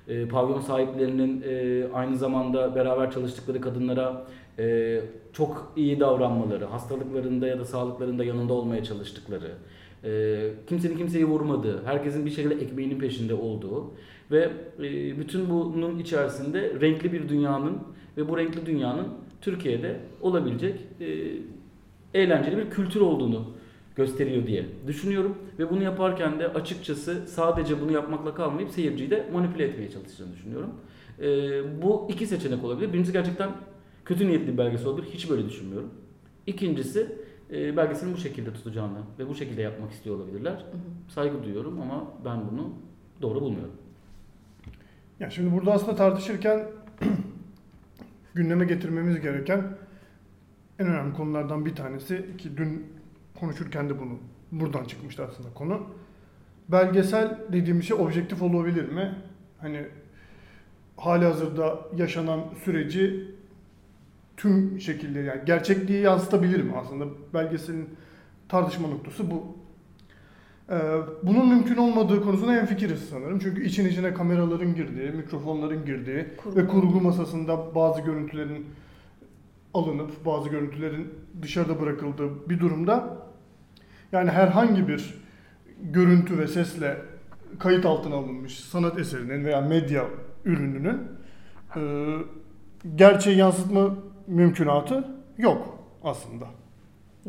E, 0.08 0.28
pavyon 0.28 0.60
sahiplerinin 0.60 1.42
e, 1.48 1.86
aynı 1.94 2.16
zamanda 2.16 2.74
beraber 2.74 3.10
çalıştıkları 3.10 3.60
kadınlara 3.60 4.26
e, 4.58 5.00
çok 5.32 5.72
iyi 5.76 6.00
davranmaları, 6.00 6.64
hastalıklarında 6.64 7.46
ya 7.46 7.58
da 7.58 7.64
sağlıklarında 7.64 8.24
yanında 8.24 8.52
olmaya 8.52 8.84
çalıştıkları, 8.84 9.52
e, 10.04 10.50
kimsenin 10.66 10.96
kimseyi 10.96 11.24
vurmadığı, 11.24 11.84
herkesin 11.84 12.26
bir 12.26 12.30
şekilde 12.30 12.54
ekmeğinin 12.54 12.98
peşinde 12.98 13.34
olduğu 13.34 13.90
ve 14.30 14.50
e, 14.78 15.18
bütün 15.18 15.50
bunun 15.50 15.98
içerisinde 15.98 16.80
renkli 16.80 17.12
bir 17.12 17.28
dünyanın 17.28 17.78
ve 18.16 18.28
bu 18.28 18.38
renkli 18.38 18.66
dünyanın 18.66 19.08
Türkiye'de 19.40 20.00
olabilecek 20.20 20.80
e, 21.00 21.06
eğlenceli 22.14 22.56
bir 22.56 22.70
kültür 22.70 23.00
olduğunu 23.00 23.44
gösteriyor 23.96 24.46
diye 24.46 24.66
düşünüyorum 24.86 25.38
ve 25.58 25.70
bunu 25.70 25.82
yaparken 25.82 26.40
de 26.40 26.48
açıkçası 26.48 27.26
sadece 27.26 27.80
bunu 27.80 27.92
yapmakla 27.92 28.34
kalmayıp 28.34 28.70
seyirciyi 28.70 29.10
de 29.10 29.26
manipüle 29.32 29.64
etmeye 29.64 29.90
çalıştığını 29.90 30.32
düşünüyorum. 30.32 30.70
E, 31.20 31.82
bu 31.82 32.08
iki 32.10 32.26
seçenek 32.26 32.64
olabilir. 32.64 32.92
Birincisi 32.92 33.12
gerçekten 33.12 33.50
kötü 34.04 34.28
niyetli 34.28 34.52
bir 34.52 34.58
belgesel 34.58 34.86
olabilir. 34.86 35.06
Hiç 35.12 35.30
böyle 35.30 35.48
düşünmüyorum. 35.48 35.90
İkincisi 36.46 37.06
e, 37.50 37.76
belgeselin 37.76 38.14
bu 38.14 38.18
şekilde 38.18 38.52
tutacağını 38.52 38.98
ve 39.18 39.28
bu 39.28 39.34
şekilde 39.34 39.62
yapmak 39.62 39.92
istiyor 39.92 40.16
olabilirler. 40.16 40.52
Hı 40.52 40.56
hı. 40.56 41.12
Saygı 41.12 41.44
duyuyorum 41.44 41.80
ama 41.80 42.08
ben 42.24 42.50
bunu 42.50 42.72
doğru 43.22 43.40
bulmuyorum. 43.40 43.74
Ya 45.20 45.30
şimdi 45.30 45.52
burada 45.52 45.72
aslında 45.72 45.94
tartışırken 45.94 46.66
gündeme 48.34 48.64
getirmemiz 48.64 49.20
gereken 49.20 49.78
en 50.78 50.86
önemli 50.86 51.14
konulardan 51.14 51.66
bir 51.66 51.74
tanesi 51.74 52.36
ki 52.38 52.56
dün 52.56 52.86
konuşurken 53.40 53.88
de 53.88 54.00
bunu 54.00 54.18
buradan 54.52 54.84
çıkmıştı 54.84 55.24
aslında 55.24 55.54
konu. 55.54 55.86
Belgesel 56.68 57.38
dediğimiz 57.52 57.88
şey 57.88 57.96
objektif 57.96 58.42
olabilir 58.42 58.88
mi? 58.88 59.14
Hani 59.58 59.86
hali 60.96 61.24
hazırda 61.24 61.78
yaşanan 61.96 62.44
süreci 62.64 63.30
tüm 64.42 64.80
şekilde 64.80 65.20
yani 65.20 65.40
gerçekliği 65.46 66.00
yansıtabilir 66.00 66.62
mi 66.62 66.72
aslında? 66.76 67.04
Belgeselin 67.34 67.88
tartışma 68.48 68.88
noktası 68.88 69.30
bu. 69.30 69.56
Ee, 70.70 70.80
bunun 71.22 71.48
mümkün 71.48 71.76
olmadığı 71.76 72.22
konusunda 72.22 72.52
hemfikiriz 72.52 73.08
sanırım. 73.08 73.38
Çünkü 73.38 73.64
için 73.64 73.88
içine 73.88 74.14
kameraların 74.14 74.74
girdiği, 74.74 75.10
mikrofonların 75.10 75.84
girdiği 75.84 76.26
Kurgu. 76.36 76.56
ve 76.56 76.66
kurgu 76.66 77.00
masasında 77.00 77.74
bazı 77.74 78.00
görüntülerin 78.00 78.66
alınıp 79.74 80.26
bazı 80.26 80.48
görüntülerin 80.48 81.08
dışarıda 81.42 81.80
bırakıldığı 81.80 82.48
bir 82.48 82.60
durumda 82.60 83.18
yani 84.12 84.30
herhangi 84.30 84.88
bir 84.88 85.14
görüntü 85.82 86.38
ve 86.38 86.46
sesle 86.46 86.96
kayıt 87.58 87.86
altına 87.86 88.14
alınmış 88.14 88.60
sanat 88.60 88.98
eserinin 88.98 89.44
veya 89.44 89.60
medya 89.60 90.04
ürününün 90.44 90.98
e, 91.76 91.80
gerçeği 92.96 93.38
yansıtma 93.38 93.94
mümkünatı 94.32 95.08
yok 95.38 95.78
aslında. 96.04 96.46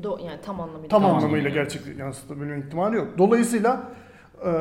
Do 0.03 0.19
yani 0.25 0.41
tam 0.41 0.62
anlamıyla. 0.62 0.89
Tam 0.89 1.05
anlamıyla 1.05 1.50
gerçek 1.50 1.81
yansıtabilme 1.98 2.60
ihtimali 2.60 2.95
yok. 2.95 3.07
Dolayısıyla 3.17 3.91
e, 4.45 4.51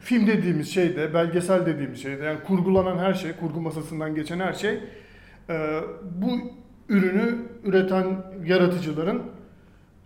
film 0.00 0.26
dediğimiz 0.26 0.74
şeyde, 0.74 1.14
belgesel 1.14 1.66
dediğimiz 1.66 2.02
şeyde 2.02 2.24
yani 2.24 2.38
kurgulanan 2.46 2.98
her 2.98 3.14
şey, 3.14 3.32
kurgu 3.32 3.60
masasından 3.60 4.14
geçen 4.14 4.40
her 4.40 4.52
şey 4.52 4.80
e, 5.50 5.80
bu 6.02 6.30
ürünü 6.88 7.38
üreten 7.64 8.16
yaratıcıların 8.44 9.22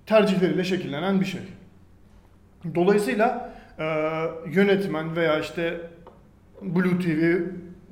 tercihleriyle 0.07 0.65
şekillenen 0.65 1.21
bir 1.21 1.27
şey. 1.27 1.43
Dolayısıyla 2.75 3.55
e, 3.79 3.85
yönetmen 4.51 5.17
veya 5.17 5.41
işte 5.41 5.81
Blue 6.63 6.99
TV 6.99 7.41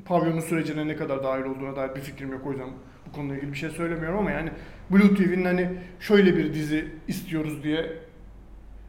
pavyonun 0.05 0.41
sürecine 0.41 0.89
ne 0.89 0.97
kadar 0.97 1.25
dahil 1.25 1.45
olduğuna 1.45 1.77
dair 1.77 1.95
bir 1.95 2.01
fikrim 2.01 2.33
yok 2.33 2.47
o 2.47 2.51
yüzden 2.51 2.69
konuyla 3.15 3.37
ilgili 3.37 3.53
bir 3.53 3.59
şey 3.59 3.71
söylemiyorum 3.71 4.19
ama 4.19 4.31
yani 4.31 4.51
Blue 4.91 5.15
TV'nin 5.15 5.45
hani 5.45 5.69
şöyle 6.01 6.37
bir 6.37 6.55
dizi 6.55 6.89
istiyoruz 7.09 7.63
diye 7.63 7.93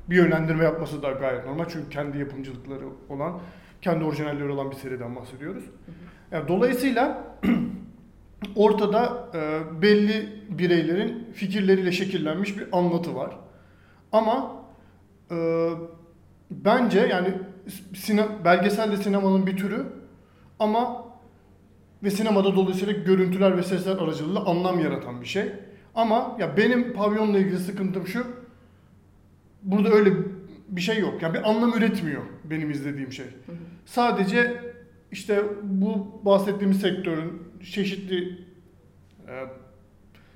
bir 0.10 0.16
yönlendirme 0.16 0.64
yapması 0.64 1.04
da 1.04 1.12
gayet 1.12 1.46
normal 1.46 1.66
çünkü 1.70 1.90
kendi 1.90 2.18
yapımcılıkları 2.18 2.86
olan, 3.10 3.40
kendi 3.82 4.04
orijinalleri 4.04 4.50
olan 4.50 4.72
bir 4.72 4.76
seriden 4.76 5.16
bahsediyoruz. 5.16 5.64
Yani 6.32 6.48
dolayısıyla 6.48 7.36
ortada 8.56 9.30
e, 9.34 9.62
belli 9.82 10.44
bireylerin 10.50 11.28
fikirleriyle 11.34 11.92
şekillenmiş 11.92 12.58
bir 12.58 12.68
anlatı 12.72 13.16
var. 13.16 13.38
Ama 14.12 14.56
e, 15.32 15.70
bence 16.52 17.00
yani 17.00 17.34
sine, 17.96 18.26
belgesel 18.46 18.92
de 18.92 18.98
sinemanın 18.98 19.48
bir 19.48 19.58
türü 19.58 19.86
ama 20.60 21.06
ve 22.04 22.10
sinemada 22.10 22.56
dolayısıyla 22.56 22.94
görüntüler 22.94 23.58
ve 23.58 23.64
sesler 23.64 23.98
aracılığıyla 23.98 24.46
anlam 24.46 24.80
yaratan 24.80 25.22
bir 25.22 25.26
şey. 25.26 25.46
Ama 25.96 26.38
ya 26.40 26.58
benim 26.58 26.94
pavyonla 26.94 27.38
ilgili 27.38 27.60
sıkıntım 27.60 28.08
şu. 28.08 28.28
Burada 29.64 29.90
öyle 29.90 30.12
bir 30.70 30.82
şey 30.82 31.00
yok. 31.00 31.22
Yani 31.22 31.34
bir 31.34 31.50
anlam 31.50 31.74
üretmiyor 31.78 32.22
benim 32.44 32.72
izlediğim 32.72 33.12
şey. 33.12 33.26
Sadece 33.86 34.62
işte 35.12 35.44
bu 35.64 36.08
bahsettiğimiz 36.24 36.82
sektörün 36.82 37.44
çeşitli 37.72 38.46
e, 39.28 39.34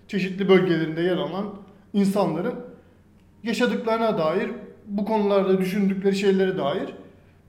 çeşitli 0.07 0.49
bölgelerinde 0.49 1.01
yer 1.01 1.17
alan 1.17 1.55
insanların 1.93 2.55
yaşadıklarına 3.43 4.17
dair, 4.17 4.51
bu 4.85 5.05
konularda 5.05 5.57
düşündükleri 5.57 6.15
şeylere 6.15 6.57
dair 6.57 6.89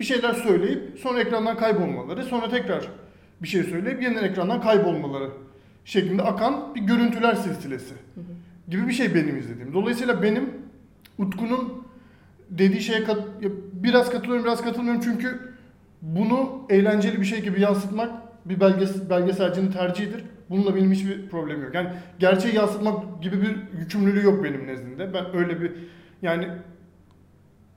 bir 0.00 0.05
şeyler 0.05 0.35
söyleyip 0.35 0.99
sonra 0.99 1.21
ekrandan 1.21 1.57
kaybolmaları, 1.57 2.25
sonra 2.25 2.49
tekrar 2.49 2.88
bir 3.42 3.49
şey 3.49 3.62
söyleyip 3.62 4.02
yeniden 4.02 4.25
ekrandan 4.25 4.61
kaybolmaları 4.61 5.30
şeklinde 5.85 6.23
akan 6.23 6.75
bir 6.75 6.80
görüntüler 6.80 7.35
silsilesi 7.35 7.94
gibi 8.68 8.88
bir 8.88 8.92
şey 8.92 9.14
benim 9.14 9.37
izlediğim. 9.37 9.75
Dolayısıyla 9.75 10.23
benim 10.23 10.50
Utku'nun 11.18 11.85
dediği 12.50 12.80
şeye 12.80 13.04
kat- 13.04 13.42
biraz 13.73 14.11
katılıyorum 14.11 14.44
biraz 14.44 14.62
katılmıyorum 14.62 15.00
çünkü 15.04 15.54
bunu 16.02 16.62
eğlenceli 16.68 17.20
bir 17.20 17.26
şey 17.26 17.42
gibi 17.42 17.61
yansıtmak 17.61 18.11
bir 18.44 18.61
belges 18.61 19.11
belgeselcinin 19.11 19.73
tercihidir. 19.73 20.25
Bununla 20.50 20.76
benim 20.76 20.92
hiçbir 20.92 21.28
problemim 21.28 21.64
yok. 21.64 21.75
Yani 21.75 21.88
gerçeği 22.18 22.54
yansıtmak 22.54 23.23
gibi 23.23 23.42
bir 23.42 23.78
yükümlülüğü 23.78 24.25
yok 24.25 24.44
benim 24.44 24.66
nezdimde. 24.66 25.14
Ben 25.14 25.37
öyle 25.37 25.61
bir 25.61 25.73
yani 26.23 26.49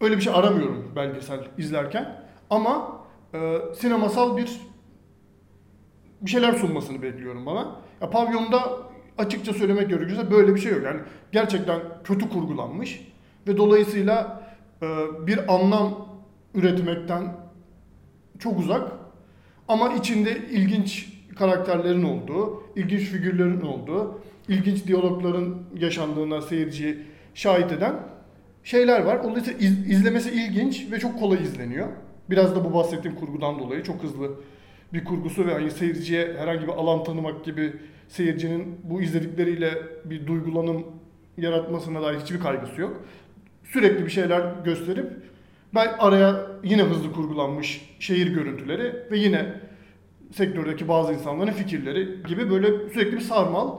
öyle 0.01 0.17
bir 0.17 0.21
şey 0.21 0.33
aramıyorum 0.35 0.91
belgesel 0.95 1.39
izlerken. 1.57 2.15
Ama 2.49 3.01
e, 3.33 3.57
sinemasal 3.79 4.37
bir 4.37 4.61
bir 6.23 6.29
şeyler 6.29 6.53
sunmasını 6.53 7.01
bekliyorum 7.01 7.45
bana. 7.45 7.75
Ya 8.01 8.09
pavyonda 8.09 8.63
açıkça 9.17 9.53
söylemek 9.53 9.89
gerekirse 9.89 10.31
böyle 10.31 10.55
bir 10.55 10.59
şey 10.59 10.71
yok. 10.71 10.83
Yani 10.85 10.99
gerçekten 11.31 11.79
kötü 12.03 12.29
kurgulanmış 12.29 13.07
ve 13.47 13.57
dolayısıyla 13.57 14.43
e, 14.81 14.87
bir 15.27 15.53
anlam 15.55 16.05
üretmekten 16.55 17.23
çok 18.39 18.59
uzak 18.59 18.91
ama 19.67 19.93
içinde 19.93 20.37
ilginç 20.51 21.13
karakterlerin 21.35 22.03
olduğu, 22.03 22.63
ilginç 22.75 23.01
figürlerin 23.01 23.61
olduğu, 23.61 24.21
ilginç 24.47 24.87
diyalogların 24.87 25.55
yaşandığına 25.79 26.41
seyirciyi 26.41 26.97
şahit 27.33 27.71
eden 27.71 27.93
şeyler 28.63 29.03
var. 29.03 29.23
Dolayısıyla 29.23 29.59
iz- 29.59 29.89
izlemesi 29.91 30.31
ilginç 30.31 30.91
ve 30.91 30.99
çok 30.99 31.19
kolay 31.19 31.43
izleniyor. 31.43 31.87
Biraz 32.29 32.55
da 32.55 32.65
bu 32.65 32.73
bahsettiğim 32.73 33.17
kurgudan 33.17 33.59
dolayı 33.59 33.83
çok 33.83 34.03
hızlı 34.03 34.31
bir 34.93 35.05
kurgusu 35.05 35.47
ve 35.47 35.53
hani 35.53 35.71
seyirciye 35.71 36.33
herhangi 36.37 36.61
bir 36.61 36.71
alan 36.71 37.03
tanımak 37.03 37.45
gibi 37.45 37.73
seyircinin 38.07 38.79
bu 38.83 39.01
izledikleriyle 39.01 39.73
bir 40.05 40.27
duygulanım 40.27 40.85
yaratmasına 41.37 42.01
dair 42.01 42.19
hiçbir 42.19 42.39
kaygısı 42.39 42.81
yok. 42.81 43.03
Sürekli 43.63 44.05
bir 44.05 44.11
şeyler 44.11 44.41
gösterip 44.65 45.11
ben 45.75 45.95
araya 45.99 46.47
yine 46.63 46.83
hızlı 46.83 47.11
kurgulanmış 47.13 47.95
şehir 47.99 48.27
görüntüleri 48.27 49.11
ve 49.11 49.17
yine 49.17 49.45
sektördeki 50.31 50.87
bazı 50.87 51.13
insanların 51.13 51.51
fikirleri 51.51 52.23
gibi 52.27 52.49
böyle 52.49 52.89
sürekli 52.89 53.15
bir 53.15 53.21
sarmal 53.21 53.69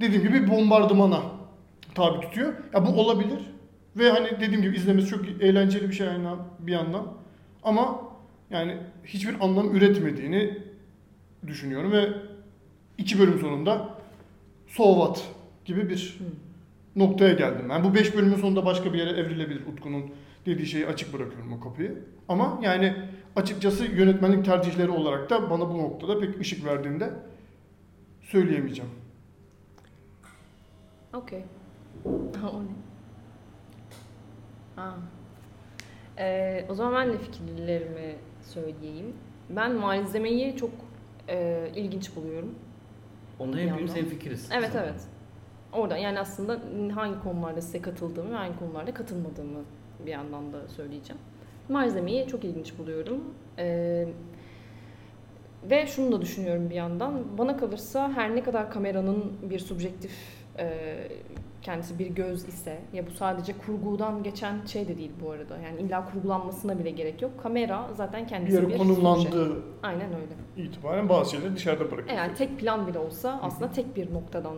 dediğim 0.00 0.22
gibi 0.22 0.50
bombardımana 0.50 1.22
tabi 1.94 2.20
tutuyor. 2.20 2.54
Ya 2.74 2.86
bu 2.86 3.00
olabilir 3.00 3.38
ve 3.96 4.10
hani 4.10 4.30
dediğim 4.40 4.62
gibi 4.62 4.76
izlemesi 4.76 5.08
çok 5.08 5.28
eğlenceli 5.40 5.88
bir 5.88 5.94
şey 5.94 6.08
aynı 6.08 6.36
bir 6.58 6.72
yandan. 6.72 7.06
Ama 7.62 8.00
yani 8.50 8.76
hiçbir 9.04 9.44
anlam 9.44 9.76
üretmediğini 9.76 10.58
düşünüyorum 11.46 11.92
ve 11.92 12.08
iki 12.98 13.18
bölüm 13.18 13.38
sonunda 13.38 13.98
so 14.68 14.94
what 14.94 15.28
gibi 15.64 15.88
bir 15.88 16.18
noktaya 16.96 17.32
geldim. 17.32 17.66
Ben 17.68 17.84
bu 17.84 17.94
beş 17.94 18.14
bölümün 18.16 18.36
sonunda 18.36 18.66
başka 18.66 18.92
bir 18.92 18.98
yere 18.98 19.10
evrilebilir 19.10 19.66
Utku'nun 19.66 20.10
dediği 20.46 20.66
şeyi 20.66 20.86
açık 20.86 21.12
bırakıyorum 21.14 21.52
o 21.52 21.60
kapıyı. 21.60 22.04
Ama 22.28 22.58
yani 22.62 22.96
açıkçası 23.36 23.84
yönetmenlik 23.84 24.44
tercihleri 24.44 24.90
olarak 24.90 25.30
da 25.30 25.50
bana 25.50 25.68
bu 25.68 25.78
noktada 25.78 26.20
pek 26.20 26.40
ışık 26.40 26.64
verdiğinde 26.64 27.10
söyleyemeyeceğim. 28.20 28.90
Okey. 31.14 31.44
O 32.52 32.62
ne? 32.62 32.66
Ha. 34.76 34.96
Ee, 36.18 36.66
o 36.68 36.74
zaman 36.74 36.94
ben 36.94 37.12
de 37.12 37.18
fikirlerimi 37.18 38.16
söyleyeyim. 38.46 39.12
Ben 39.50 39.74
malzemeyi 39.74 40.56
çok 40.56 40.70
e, 41.28 41.68
ilginç 41.74 42.16
buluyorum. 42.16 42.54
Onda 43.38 43.56
hepimiz 43.56 43.96
hemfikiriz. 43.96 44.48
Evet 44.52 44.70
evet. 44.74 45.00
Orada 45.72 45.96
yani 45.96 46.20
aslında 46.20 46.60
hangi 46.94 47.22
konularda 47.22 47.60
size 47.60 47.82
katıldığımı 47.82 48.30
ve 48.30 48.34
hangi 48.36 48.58
konularda 48.58 48.94
katılmadığımı 48.94 49.60
bir 50.06 50.10
yandan 50.10 50.52
da 50.52 50.68
söyleyeceğim. 50.68 51.22
Malzemeyi 51.68 52.26
çok 52.26 52.44
ilginç 52.44 52.78
buluyorum. 52.78 53.24
Ee, 53.58 54.08
ve 55.70 55.86
şunu 55.86 56.12
da 56.12 56.22
düşünüyorum 56.22 56.70
bir 56.70 56.74
yandan. 56.74 57.38
Bana 57.38 57.56
kalırsa 57.56 58.12
her 58.12 58.36
ne 58.36 58.42
kadar 58.42 58.70
kameranın 58.70 59.32
bir 59.42 59.58
subjektif 59.58 60.12
e, 60.58 60.94
kendisi 61.66 61.98
bir 61.98 62.06
göz 62.06 62.48
ise 62.48 62.78
ya 62.92 63.06
bu 63.06 63.10
sadece 63.10 63.52
kurgudan 63.66 64.22
geçen 64.22 64.66
şey 64.66 64.88
de 64.88 64.98
değil 64.98 65.10
bu 65.24 65.30
arada. 65.30 65.58
Yani 65.58 65.80
illa 65.80 66.10
kurgulanmasına 66.12 66.78
bile 66.78 66.90
gerek 66.90 67.22
yok. 67.22 67.30
Kamera 67.42 67.90
zaten 67.96 68.22
Bir 68.24 68.28
kendisi 68.28 68.56
yere 68.56 68.68
bir 68.68 68.78
konumlandığı 68.78 69.46
subje. 69.46 69.60
Aynen 69.82 70.10
öyle. 70.14 70.66
itibaren 70.68 71.08
bazı 71.08 71.30
şeyleri 71.30 71.54
dışarıda 71.56 71.84
bırakıyor. 71.84 72.08
Eğer 72.08 72.36
tek 72.36 72.58
plan 72.58 72.86
bile 72.86 72.98
olsa 72.98 73.40
aslında 73.42 73.72
tek 73.72 73.96
bir 73.96 74.14
noktadan 74.14 74.56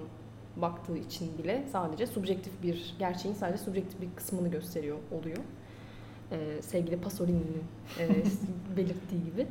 baktığı 0.57 0.97
için 0.97 1.39
bile 1.39 1.65
sadece 1.73 2.07
subjektif 2.07 2.63
bir 2.63 2.95
gerçeğin 2.99 3.35
sadece 3.35 3.65
subjektif 3.65 4.01
bir 4.01 4.09
kısmını 4.17 4.49
gösteriyor 4.49 4.97
oluyor. 5.13 5.39
Ee, 6.33 6.63
sevgili 6.63 7.01
Pasolini'nin 7.01 7.65
e, 7.99 8.09
belirttiği 8.77 9.25
gibi. 9.25 9.47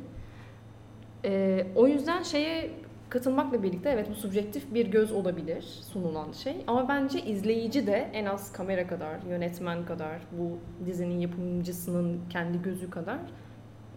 Ee, 1.24 1.66
o 1.76 1.86
yüzden 1.86 2.22
şeye 2.22 2.70
katılmakla 3.08 3.62
birlikte 3.62 3.90
evet 3.90 4.10
bu 4.10 4.14
subjektif 4.14 4.74
bir 4.74 4.86
göz 4.86 5.12
olabilir 5.12 5.62
sunulan 5.62 6.32
şey. 6.32 6.56
Ama 6.66 6.88
bence 6.88 7.22
izleyici 7.22 7.86
de 7.86 8.10
en 8.12 8.24
az 8.24 8.52
kamera 8.52 8.86
kadar, 8.86 9.22
yönetmen 9.28 9.84
kadar, 9.84 10.20
bu 10.32 10.58
dizinin 10.86 11.18
yapımcısının 11.18 12.20
kendi 12.30 12.62
gözü 12.62 12.90
kadar 12.90 13.18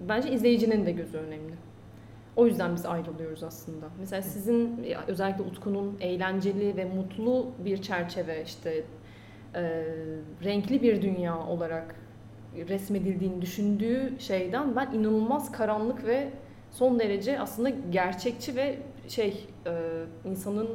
bence 0.08 0.32
izleyicinin 0.32 0.86
de 0.86 0.92
gözü 0.92 1.18
önemli. 1.18 1.54
O 2.36 2.48
yüzden 2.48 2.76
biz 2.76 2.86
ayrılıyoruz 2.86 3.44
aslında. 3.44 3.86
Mesela 4.00 4.22
sizin 4.22 4.86
özellikle 5.08 5.44
Utku'nun 5.44 5.98
eğlenceli 6.00 6.78
ve 6.78 6.86
mutlu 6.86 7.48
bir 7.66 7.82
çerçeve 7.82 8.44
işte 8.44 8.84
e, 9.56 9.86
renkli 10.44 10.82
bir 10.82 11.02
dünya 11.02 11.40
olarak 11.40 11.96
resmedildiğini 12.70 13.42
düşündüğü 13.42 14.14
şeyden 14.20 14.76
ben 14.76 14.92
inanılmaz 14.92 15.52
karanlık 15.52 16.06
ve 16.06 16.30
son 16.72 17.00
derece 17.00 17.40
aslında 17.40 17.70
gerçekçi 17.70 18.56
ve 18.56 18.78
şey 19.12 19.48
e, 19.66 19.72
insanın 20.26 20.68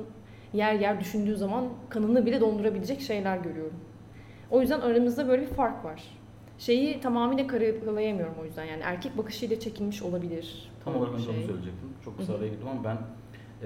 yer 0.52 0.74
yer 0.74 1.00
düşündüğü 1.00 1.36
zaman 1.36 1.68
kanını 1.88 2.26
bile 2.26 2.40
dondurabilecek 2.40 3.00
şeyler 3.00 3.38
görüyorum. 3.38 3.80
O 4.50 4.60
yüzden 4.60 4.80
aramızda 4.80 5.28
böyle 5.28 5.42
bir 5.42 5.54
fark 5.54 5.84
var. 5.84 6.02
Şeyi 6.58 7.00
tamamıyla 7.00 7.46
kararlayamıyorum 7.46 8.34
o 8.40 8.44
yüzden 8.44 8.64
yani 8.64 8.82
erkek 8.82 9.18
bakışıyla 9.18 9.60
çekilmiş 9.60 10.02
olabilir. 10.02 10.72
Tam 10.84 10.96
olarak 10.96 11.20
şey. 11.20 11.34
onu 11.34 11.46
söyleyecektim. 11.46 11.88
Çok 12.04 12.18
kısa 12.18 12.34
araya 12.34 12.48
girdim 12.48 12.68
ama 12.68 12.84
ben 12.84 12.98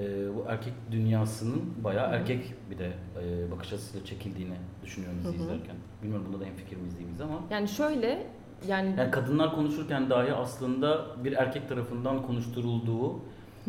e, 0.03 0.35
bu 0.37 0.45
erkek 0.49 0.73
dünyasının 0.91 1.63
bayağı 1.85 2.07
Hı 2.09 2.11
hı. 2.11 2.17
erkek 2.17 2.55
bir 2.71 2.79
de 2.79 2.93
e, 3.23 3.51
bakış 3.51 3.73
açısıyla 3.73 4.07
çekildiğini 4.07 4.55
düşünüyorum 4.85 5.19
hı. 5.25 5.33
izlerken. 5.33 5.77
Bilmiyorum 6.03 6.27
bunda 6.29 6.41
da 6.41 6.47
en 6.47 6.55
fikir 6.55 6.77
miyiz 6.77 7.21
ama 7.21 7.41
Yani 7.51 7.69
şöyle 7.69 8.27
yani, 8.69 8.95
yani 8.99 9.11
kadınlar 9.11 9.55
konuşurken 9.55 10.11
dahi 10.11 10.33
aslında 10.33 11.07
bir 11.25 11.33
erkek 11.33 11.69
tarafından 11.69 12.23
konuşturulduğu, 12.23 13.21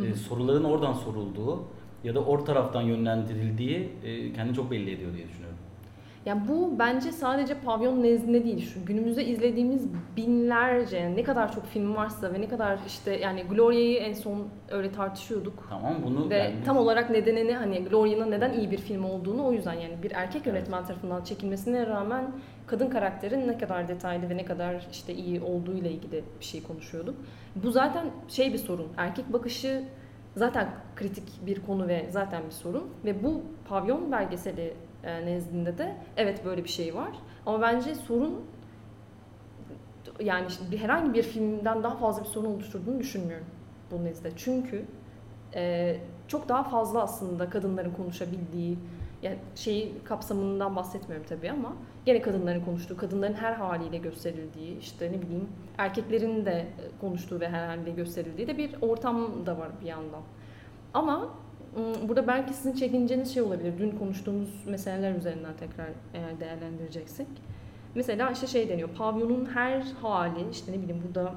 Hı 0.01 0.07
e, 0.07 0.09
hı. 0.09 0.15
soruların 0.15 0.63
oradan 0.63 0.93
sorulduğu 0.93 1.63
ya 2.03 2.15
da 2.15 2.19
or 2.19 2.39
taraftan 2.39 2.81
yönlendirildiği 2.81 3.89
e, 4.03 4.33
kendini 4.33 4.55
çok 4.55 4.71
belli 4.71 4.91
ediyor 4.91 5.13
diye 5.13 5.27
düşünüyorum. 5.27 5.57
Yani 6.25 6.41
bu 6.47 6.79
bence 6.79 7.11
sadece 7.11 7.53
pavyon 7.53 8.03
nezdinde 8.03 8.43
değil. 8.43 8.69
Şu 8.73 8.85
günümüzde 8.85 9.25
izlediğimiz 9.25 9.87
binlerce 10.17 10.97
yani 10.97 11.15
ne 11.15 11.23
kadar 11.23 11.53
çok 11.53 11.65
film 11.65 11.95
varsa 11.95 12.33
ve 12.33 12.41
ne 12.41 12.47
kadar 12.47 12.79
işte 12.87 13.17
yani 13.17 13.43
Gloria'yı 13.43 13.97
en 13.97 14.13
son 14.13 14.47
öyle 14.69 14.91
tartışıyorduk. 14.91 15.67
Tamam 15.69 15.95
bunu 16.05 16.29
Ve 16.29 16.37
yani 16.37 16.55
tam 16.65 16.77
olarak 16.77 17.09
nedenini 17.09 17.53
hani 17.53 17.83
Gloria'nın 17.83 18.31
neden 18.31 18.53
iyi 18.53 18.71
bir 18.71 18.77
film 18.77 19.03
olduğunu 19.03 19.45
o 19.45 19.51
yüzden 19.51 19.73
yani 19.73 20.03
bir 20.03 20.11
erkek 20.11 20.45
yönetmen 20.45 20.85
tarafından 20.85 21.23
çekilmesine 21.23 21.87
rağmen 21.87 22.31
kadın 22.71 22.89
karakterin 22.89 23.47
ne 23.47 23.57
kadar 23.57 23.87
detaylı 23.87 24.29
ve 24.29 24.37
ne 24.37 24.45
kadar 24.45 24.87
işte 24.91 25.13
iyi 25.13 25.41
olduğu 25.41 25.73
ile 25.73 25.91
ilgili 25.91 26.23
bir 26.39 26.45
şey 26.45 26.63
konuşuyorduk. 26.63 27.15
Bu 27.55 27.71
zaten 27.71 28.05
şey 28.27 28.53
bir 28.53 28.57
sorun. 28.57 28.87
Erkek 28.97 29.33
bakışı 29.33 29.83
zaten 30.35 30.69
kritik 30.95 31.45
bir 31.45 31.61
konu 31.65 31.87
ve 31.87 32.07
zaten 32.09 32.43
bir 32.45 32.51
sorun 32.51 32.89
ve 33.05 33.23
bu 33.23 33.41
pavyon 33.69 34.11
belgeseli 34.11 34.73
e, 35.03 35.25
nezdinde 35.25 35.77
de 35.77 35.95
evet 36.17 36.45
böyle 36.45 36.63
bir 36.63 36.69
şey 36.69 36.95
var. 36.95 37.11
Ama 37.45 37.61
bence 37.61 37.95
sorun 37.95 38.41
yani 40.19 40.47
işte 40.47 40.77
herhangi 40.77 41.13
bir 41.13 41.23
filmden 41.23 41.83
daha 41.83 41.95
fazla 41.95 42.23
bir 42.23 42.29
sorun 42.29 42.45
oluşturduğunu 42.45 42.99
düşünmüyorum 42.99 43.47
bu 43.91 44.03
nezdde. 44.03 44.31
Çünkü 44.35 44.85
e, 45.55 45.97
çok 46.27 46.49
daha 46.49 46.63
fazla 46.63 47.01
aslında 47.01 47.49
kadınların 47.49 47.91
konuşabildiği 47.91 48.77
yani 49.23 49.37
şeyi 49.55 49.93
kapsamından 50.03 50.75
bahsetmiyorum 50.75 51.25
tabii 51.29 51.51
ama 51.51 51.73
gene 52.05 52.21
kadınların 52.21 52.65
konuştuğu, 52.65 52.97
kadınların 52.97 53.33
her 53.33 53.53
haliyle 53.53 53.97
gösterildiği, 53.97 54.79
işte 54.79 55.11
ne 55.11 55.21
bileyim 55.21 55.49
erkeklerin 55.77 56.45
de 56.45 56.67
konuştuğu 57.01 57.39
ve 57.39 57.49
her 57.49 57.67
haliyle 57.67 57.91
gösterildiği 57.91 58.47
de 58.47 58.57
bir 58.57 58.75
ortam 58.81 59.45
da 59.45 59.57
var 59.57 59.69
bir 59.81 59.87
yandan. 59.87 60.21
Ama 60.93 61.29
burada 62.07 62.27
belki 62.27 62.53
sizin 62.53 62.73
çekinceniz 62.73 63.33
şey 63.33 63.43
olabilir. 63.43 63.73
Dün 63.79 63.91
konuştuğumuz 63.91 64.49
meseleler 64.67 65.15
üzerinden 65.15 65.53
tekrar 65.59 65.87
eğer 66.13 66.39
değerlendireceksek. 66.39 67.27
Mesela 67.95 68.31
işte 68.31 68.47
şey 68.47 68.69
deniyor. 68.69 68.89
Pavyonun 68.89 69.45
her 69.45 69.81
hali 70.01 70.49
işte 70.51 70.71
ne 70.71 70.81
bileyim 70.81 71.03
burada 71.07 71.33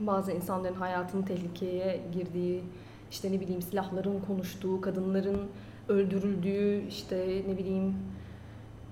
bazı 0.00 0.32
insanların 0.32 0.74
hayatının 0.74 1.22
tehlikeye 1.22 2.00
girdiği, 2.12 2.62
işte 3.10 3.32
ne 3.32 3.40
bileyim 3.40 3.62
silahların 3.62 4.20
konuştuğu, 4.26 4.80
kadınların 4.80 5.40
öldürüldüğü, 5.88 6.86
işte 6.88 7.42
ne 7.48 7.58
bileyim 7.58 7.94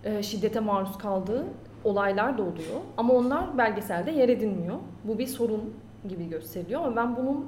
e, 0.05 0.23
şiddete 0.23 0.61
maruz 0.61 0.99
kaldığı 0.99 1.47
olaylar 1.85 2.39
da 2.39 2.43
oluyor. 2.43 2.81
Ama 2.97 3.15
onlar 3.15 3.59
belgeselde 3.59 4.11
yer 4.11 4.29
edinmiyor. 4.29 4.77
Bu 5.05 5.19
bir 5.19 5.27
sorun 5.27 5.75
gibi 6.09 6.29
gösteriliyor 6.29 6.81
ama 6.85 6.97
ben 6.97 7.17
bunun 7.17 7.47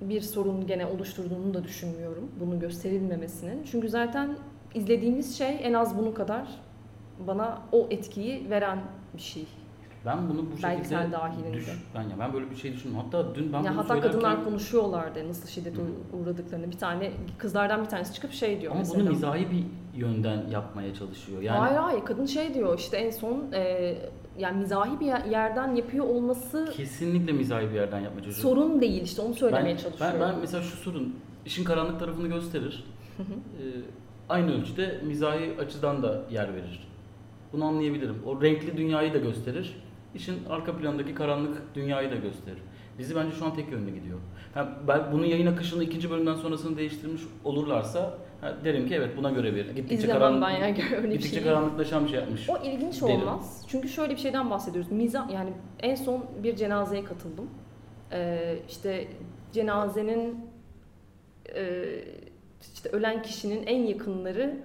bir 0.00 0.20
sorun 0.20 0.66
gene 0.66 0.86
oluşturduğunu 0.86 1.54
da 1.54 1.64
düşünmüyorum. 1.64 2.30
Bunun 2.40 2.60
gösterilmemesinin. 2.60 3.62
Çünkü 3.70 3.88
zaten 3.88 4.36
izlediğimiz 4.74 5.38
şey 5.38 5.58
en 5.62 5.72
az 5.72 5.98
bunun 5.98 6.12
kadar 6.12 6.48
bana 7.26 7.58
o 7.72 7.86
etkiyi 7.90 8.50
veren 8.50 8.78
bir 9.14 9.22
şey. 9.22 9.46
Ben 10.06 10.28
bunu 10.28 10.38
bu 10.38 10.62
Belgesel 10.62 10.98
şekilde 10.98 11.12
dahilinde. 11.16 11.52
düş, 11.52 11.68
ben 11.94 12.02
ya 12.02 12.18
ben 12.18 12.32
böyle 12.32 12.50
bir 12.50 12.56
şey 12.56 12.72
düşündüm. 12.72 12.96
Hatta 12.96 13.34
dün 13.34 13.52
ben 13.52 13.62
ya 13.62 13.70
bunu 13.72 13.78
hatta 13.78 13.94
söylerken- 13.94 14.00
kadınlar 14.12 14.44
konuşuyorlardı 14.44 15.28
nasıl 15.28 15.48
şiddete 15.48 15.76
Hı. 15.82 16.16
uğradıklarını. 16.22 16.66
Bir 16.70 16.78
tane 16.78 17.12
kızlardan 17.38 17.80
bir 17.84 17.88
tanesi 17.88 18.14
çıkıp 18.14 18.32
şey 18.32 18.60
diyor 18.60 18.72
Ama 18.72 18.80
mesela. 18.80 19.00
bunu 19.04 19.10
mizahi 19.10 19.46
bir 19.50 19.64
yönden 20.00 20.46
yapmaya 20.50 20.94
çalışıyor. 20.94 21.42
Yani 21.42 21.58
Hayır 21.58 21.76
hayır 21.76 22.04
kadın 22.04 22.26
şey 22.26 22.54
diyor 22.54 22.78
işte 22.78 22.96
en 22.96 23.10
son 23.10 23.52
e, 23.52 23.94
yani 24.38 24.58
mizahi 24.60 25.00
bir 25.00 25.30
yerden 25.30 25.74
yapıyor 25.74 26.04
olması 26.06 26.72
kesinlikle 26.76 27.32
mizahi 27.32 27.68
bir 27.70 27.74
yerden 27.74 28.00
yapmaya 28.00 28.22
çalışıyor. 28.22 28.42
sorun 28.56 28.80
değil 28.80 29.02
işte 29.02 29.22
onu 29.22 29.34
söylemeye 29.34 29.76
ben, 29.76 29.82
çalışıyorum. 29.82 30.20
ben, 30.20 30.32
ben 30.32 30.38
mesela 30.40 30.62
şu 30.62 30.76
sorun, 30.76 31.16
işin 31.46 31.64
karanlık 31.64 31.98
tarafını 32.00 32.28
gösterir. 32.28 32.84
Hı 33.16 33.22
hı. 33.22 33.26
Ee, 33.62 33.66
aynı 34.28 34.52
ölçüde 34.60 35.00
mizahi 35.06 35.54
açıdan 35.60 36.02
da 36.02 36.22
yer 36.30 36.54
verir. 36.54 36.88
Bunu 37.52 37.64
anlayabilirim. 37.64 38.16
O 38.26 38.42
renkli 38.42 38.76
dünyayı 38.76 39.14
da 39.14 39.18
gösterir. 39.18 39.76
İşin 40.14 40.44
arka 40.50 40.76
plandaki 40.76 41.14
karanlık 41.14 41.74
dünyayı 41.74 42.10
da 42.10 42.14
gösterir. 42.14 42.58
Dizi 42.98 43.16
bence 43.16 43.36
şu 43.36 43.44
an 43.44 43.54
tek 43.54 43.72
yönlü 43.72 43.94
gidiyor. 43.94 44.18
Ha, 44.54 44.68
ben 44.88 45.12
bunun 45.12 45.24
yayın 45.24 45.46
akışını 45.46 45.84
ikinci 45.84 46.10
bölümden 46.10 46.34
sonrasını 46.34 46.76
değiştirmiş 46.76 47.22
olurlarsa 47.44 48.14
ha, 48.40 48.54
derim 48.64 48.88
ki 48.88 48.94
evet 48.94 49.16
buna 49.16 49.30
göre 49.30 49.54
bir. 49.54 49.66
Gittikçe, 49.66 49.94
İzlemem 49.94 50.18
karanlık, 50.18 50.42
ben 50.42 50.50
ya 50.50 50.66
öyle 50.96 51.08
bir 51.08 51.12
gittikçe 51.12 51.36
şey. 51.36 51.44
karanlıklaşan 51.44 52.04
bir 52.04 52.10
şey 52.10 52.20
yapmış. 52.20 52.50
O 52.50 52.58
ilginç 52.64 53.02
derim. 53.02 53.20
olmaz. 53.20 53.64
Çünkü 53.68 53.88
şöyle 53.88 54.12
bir 54.12 54.20
şeyden 54.20 54.50
bahsediyoruz. 54.50 54.92
Miza 54.92 55.28
yani 55.32 55.52
en 55.80 55.94
son 55.94 56.24
bir 56.42 56.56
cenazeye 56.56 57.04
katıldım. 57.04 57.50
Ee, 58.12 58.58
işte 58.68 59.08
cenazenin 59.52 60.46
e, 61.54 61.84
işte 62.74 62.88
ölen 62.88 63.22
kişinin 63.22 63.66
en 63.66 63.82
yakınları 63.82 64.56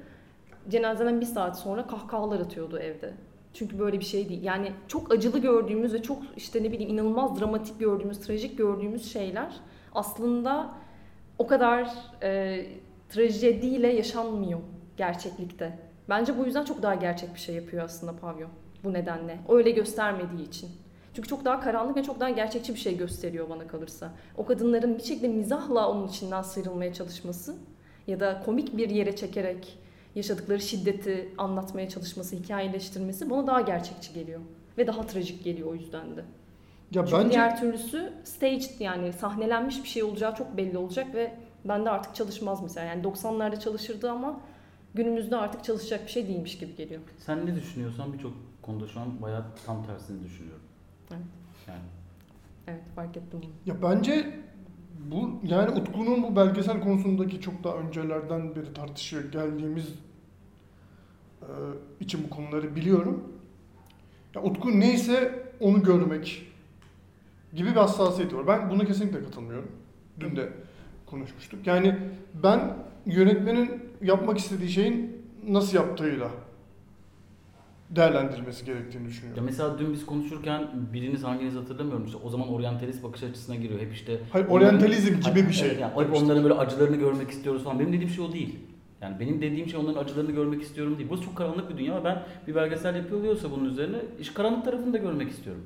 cenazeden 0.69 1.21
bir 1.21 1.25
saat 1.25 1.59
sonra 1.59 1.87
kahkahalar 1.87 2.39
atıyordu 2.39 2.79
evde. 2.79 3.13
Çünkü 3.55 3.79
böyle 3.79 3.99
bir 3.99 4.05
şey 4.05 4.29
değil. 4.29 4.43
Yani 4.43 4.71
çok 4.87 5.11
acılı 5.11 5.39
gördüğümüz 5.39 5.93
ve 5.93 6.01
çok 6.01 6.17
işte 6.37 6.63
ne 6.63 6.71
bileyim 6.71 6.93
inanılmaz 6.93 7.39
dramatik 7.39 7.79
gördüğümüz, 7.79 8.19
trajik 8.19 8.57
gördüğümüz 8.57 9.13
şeyler 9.13 9.55
aslında 9.93 10.73
o 11.37 11.47
kadar 11.47 11.91
e, 12.23 12.65
trajediyle 13.09 13.87
yaşanmıyor 13.87 14.59
gerçeklikte. 14.97 15.79
Bence 16.09 16.37
bu 16.37 16.45
yüzden 16.45 16.63
çok 16.63 16.81
daha 16.81 16.95
gerçek 16.95 17.33
bir 17.33 17.39
şey 17.39 17.55
yapıyor 17.55 17.83
aslında 17.83 18.15
pavyon. 18.15 18.49
Bu 18.83 18.93
nedenle. 18.93 19.37
Öyle 19.49 19.71
göstermediği 19.71 20.47
için. 20.47 20.69
Çünkü 21.13 21.29
çok 21.29 21.45
daha 21.45 21.59
karanlık 21.59 21.97
ve 21.97 22.03
çok 22.03 22.19
daha 22.19 22.29
gerçekçi 22.29 22.73
bir 22.73 22.79
şey 22.79 22.97
gösteriyor 22.97 23.49
bana 23.49 23.67
kalırsa. 23.67 24.11
O 24.37 24.45
kadınların 24.45 24.97
bir 24.97 25.03
şekilde 25.03 25.27
mizahla 25.27 25.89
onun 25.89 26.07
içinden 26.07 26.41
sıyrılmaya 26.41 26.93
çalışması 26.93 27.55
ya 28.07 28.19
da 28.19 28.41
komik 28.45 28.77
bir 28.77 28.89
yere 28.89 29.15
çekerek 29.15 29.77
yaşadıkları 30.15 30.61
şiddeti 30.61 31.29
anlatmaya 31.37 31.89
çalışması, 31.89 32.35
hikayeleştirmesi 32.35 33.29
bana 33.29 33.47
daha 33.47 33.61
gerçekçi 33.61 34.13
geliyor. 34.13 34.39
Ve 34.77 34.87
daha 34.87 35.07
trajik 35.07 35.43
geliyor 35.43 35.67
o 35.69 35.75
yüzden 35.75 36.15
de. 36.17 36.23
Ya 36.91 37.05
Çünkü 37.05 37.11
bence 37.23 37.29
diğer 37.29 37.59
türlüsü 37.59 38.13
staged 38.23 38.79
yani 38.79 39.13
sahnelenmiş 39.13 39.83
bir 39.83 39.87
şey 39.89 40.03
olacağı 40.03 40.35
çok 40.35 40.57
belli 40.57 40.77
olacak 40.77 41.15
ve 41.15 41.35
bende 41.65 41.89
artık 41.89 42.15
çalışmaz 42.15 42.63
mesela. 42.63 42.85
Yani 42.85 43.03
90'larda 43.03 43.59
çalışırdı 43.59 44.11
ama 44.11 44.39
günümüzde 44.93 45.35
artık 45.35 45.63
çalışacak 45.63 46.05
bir 46.05 46.11
şey 46.11 46.27
değilmiş 46.27 46.57
gibi 46.57 46.75
geliyor. 46.75 47.01
Sen 47.17 47.45
ne 47.45 47.55
düşünüyorsan 47.55 48.13
birçok 48.13 48.33
konuda 48.61 48.87
şu 48.87 48.99
an 48.99 49.21
bayağı 49.21 49.45
tam 49.65 49.85
tersini 49.85 50.23
düşünüyorum. 50.23 50.63
Evet. 51.11 51.21
Yani 51.67 51.79
Evet 52.67 52.81
fark 52.95 53.17
ettim 53.17 53.39
bunu. 53.43 53.51
ya 53.65 53.81
bence 53.81 54.39
bu 55.11 55.39
yani 55.43 55.69
Utku'nun 55.69 56.23
bu 56.23 56.35
belgesel 56.35 56.81
konusundaki 56.81 57.41
çok 57.41 57.63
daha 57.63 57.75
öncelerden 57.75 58.55
beri 58.55 58.73
tartışıyor 58.73 59.31
geldiğimiz 59.31 59.87
e, 61.41 61.49
için 61.99 62.23
bu 62.23 62.29
konuları 62.29 62.75
biliyorum. 62.75 63.23
Ya 64.35 64.43
Utku 64.43 64.79
neyse 64.79 65.45
onu 65.59 65.83
görmek 65.83 66.47
gibi 67.53 67.69
bir 67.69 67.75
hassasiyeti 67.75 68.37
var. 68.37 68.47
Ben 68.47 68.69
buna 68.69 68.85
kesinlikle 68.85 69.23
katılmıyorum. 69.23 69.71
Dün 70.19 70.35
de 70.35 70.49
konuşmuştuk. 71.05 71.67
Yani 71.67 71.97
ben 72.43 72.77
yönetmenin 73.05 73.83
yapmak 74.01 74.37
istediği 74.37 74.69
şeyin 74.69 75.25
nasıl 75.47 75.77
yaptığıyla 75.77 76.31
değerlendirilmesi 77.89 78.65
gerektiğini 78.65 79.03
Ya 79.03 79.09
düşünüyorum. 79.09 79.43
mesela 79.45 79.79
dün 79.79 79.93
biz 79.93 80.05
konuşurken 80.05 80.67
biriniz 80.93 81.23
hanginiz 81.23 81.55
hatırlamıyorum 81.55 82.05
işte 82.05 82.17
o 82.23 82.29
zaman 82.29 82.47
oryantalist 82.49 83.03
bakış 83.03 83.23
açısına 83.23 83.55
giriyor. 83.55 83.79
Hep 83.79 83.93
işte 83.93 84.19
Hayır, 84.31 84.45
onların- 84.47 84.67
oryantalizm 84.67 85.13
gibi 85.15 85.23
Hayır, 85.23 85.47
bir 85.47 85.53
şey. 85.53 85.67
yani 85.79 85.91
hep 86.07 86.13
onların 86.15 86.43
böyle 86.43 86.53
acılarını 86.55 86.95
görmek 86.95 87.29
istiyoruz 87.31 87.63
falan. 87.63 87.79
Benim 87.79 87.93
dediğim 87.93 88.09
şey 88.09 88.25
o 88.25 88.31
değil. 88.31 88.59
Yani 89.01 89.19
benim 89.19 89.41
dediğim 89.41 89.67
şey 89.69 89.79
onların 89.79 90.03
acılarını 90.03 90.31
görmek 90.31 90.61
istiyorum 90.61 90.97
değil. 90.97 91.09
Burası 91.09 91.23
çok 91.23 91.35
karanlık 91.37 91.69
bir 91.69 91.77
dünya 91.77 91.99
ve 91.99 92.03
ben 92.03 92.23
bir 92.47 92.55
belgesel 92.55 92.95
yapılıyorsa 92.95 93.51
bunun 93.51 93.65
üzerine 93.69 93.97
iş 94.19 94.29
karanlık 94.33 94.65
tarafını 94.65 94.93
da 94.93 94.97
görmek 94.97 95.29
istiyorum 95.31 95.63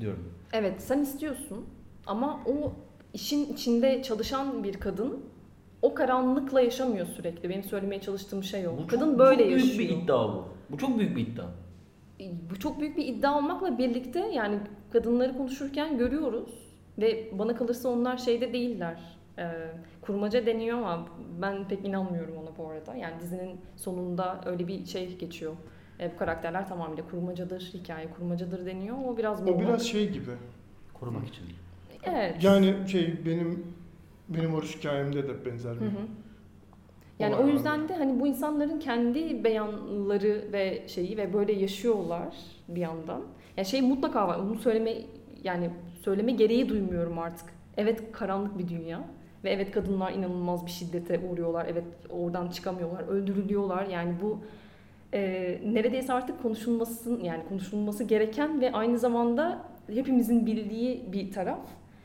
diyorum. 0.00 0.24
Evet 0.52 0.82
sen 0.82 0.98
istiyorsun 1.02 1.64
ama 2.06 2.40
o 2.46 2.72
işin 3.14 3.52
içinde 3.54 4.02
çalışan 4.02 4.64
bir 4.64 4.74
kadın 4.74 5.20
o 5.82 5.94
karanlıkla 5.94 6.60
yaşamıyor 6.60 7.06
sürekli. 7.06 7.48
Benim 7.48 7.64
söylemeye 7.64 8.00
çalıştığım 8.00 8.42
şey 8.44 8.68
o. 8.68 8.72
Bu 8.78 8.86
kadın 8.86 9.10
çok, 9.10 9.18
böyle 9.18 9.42
çok 9.42 9.48
büyük 9.48 9.64
yaşıyor. 9.64 9.78
bir 9.98 10.02
iddia 10.04 10.28
bu. 10.28 10.44
Bu 10.72 10.78
çok 10.78 10.98
büyük 10.98 11.16
bir 11.16 11.26
iddia. 11.26 11.46
Bu 12.50 12.58
çok 12.58 12.80
büyük 12.80 12.96
bir 12.96 13.06
iddia 13.06 13.38
olmakla 13.38 13.78
birlikte 13.78 14.20
yani 14.20 14.58
kadınları 14.92 15.36
konuşurken 15.36 15.98
görüyoruz 15.98 16.50
ve 16.98 17.28
bana 17.38 17.56
kalırsa 17.56 17.88
onlar 17.88 18.16
şeyde 18.16 18.52
değiller. 18.52 19.00
Ee, 19.38 19.70
kurmaca 20.02 20.46
deniyor 20.46 20.78
ama 20.78 21.06
ben 21.42 21.68
pek 21.68 21.84
inanmıyorum 21.84 22.34
ona 22.36 22.56
bu 22.58 22.68
arada. 22.70 22.94
Yani 22.94 23.20
dizinin 23.20 23.60
sonunda 23.76 24.40
öyle 24.46 24.68
bir 24.68 24.86
şey 24.86 25.16
geçiyor. 25.16 25.52
Ee, 26.00 26.10
bu 26.14 26.18
karakterler 26.18 26.68
tamamıyla 26.68 27.04
kurmacadır, 27.10 27.60
hikaye 27.60 28.10
kurmacadır 28.10 28.66
deniyor. 28.66 28.96
O 29.06 29.16
biraz 29.16 29.40
O 29.42 29.44
muğlak. 29.44 29.60
biraz 29.60 29.82
şey 29.86 30.10
gibi. 30.10 30.30
Korumak 30.94 31.28
için. 31.28 31.44
Evet. 32.04 32.44
Yani 32.44 32.74
şey 32.88 33.14
benim 33.26 33.66
benim 34.28 34.54
oruç 34.54 34.76
hikayemde 34.78 35.28
de 35.28 35.44
benzer 35.44 35.74
bir 35.76 35.80
Hı 35.80 35.84
hı. 35.90 36.06
Yani 37.20 37.34
o 37.36 37.42
var. 37.42 37.52
yüzden 37.52 37.88
de 37.88 37.94
hani 37.94 38.20
bu 38.20 38.26
insanların 38.26 38.78
kendi 38.78 39.44
beyanları 39.44 40.44
ve 40.52 40.88
şeyi 40.88 41.16
ve 41.16 41.32
böyle 41.32 41.52
yaşıyorlar 41.52 42.34
bir 42.68 42.80
yandan. 42.80 43.22
Yani 43.56 43.66
şey 43.66 43.82
mutlaka 43.82 44.28
var. 44.28 44.38
Onu 44.38 44.56
söyleme 44.56 44.94
yani 45.44 45.70
söyleme 46.02 46.32
gereği 46.32 46.68
duymuyorum 46.68 47.18
artık. 47.18 47.46
Evet 47.76 48.12
karanlık 48.12 48.58
bir 48.58 48.68
dünya 48.68 49.00
ve 49.44 49.50
evet 49.50 49.70
kadınlar 49.70 50.12
inanılmaz 50.12 50.66
bir 50.66 50.70
şiddete 50.70 51.20
uğruyorlar. 51.30 51.66
Evet 51.70 51.84
oradan 52.10 52.48
çıkamıyorlar, 52.48 53.08
öldürülüyorlar. 53.08 53.86
Yani 53.86 54.14
bu 54.22 54.38
e, 55.14 55.20
neredeyse 55.64 56.12
artık 56.12 56.42
konuşulmasın 56.42 57.20
yani 57.24 57.42
konuşulması 57.48 58.04
gereken 58.04 58.60
ve 58.60 58.72
aynı 58.72 58.98
zamanda 58.98 59.58
hepimizin 59.94 60.46
bildiği 60.46 61.12
bir 61.12 61.32
taraf. 61.32 61.60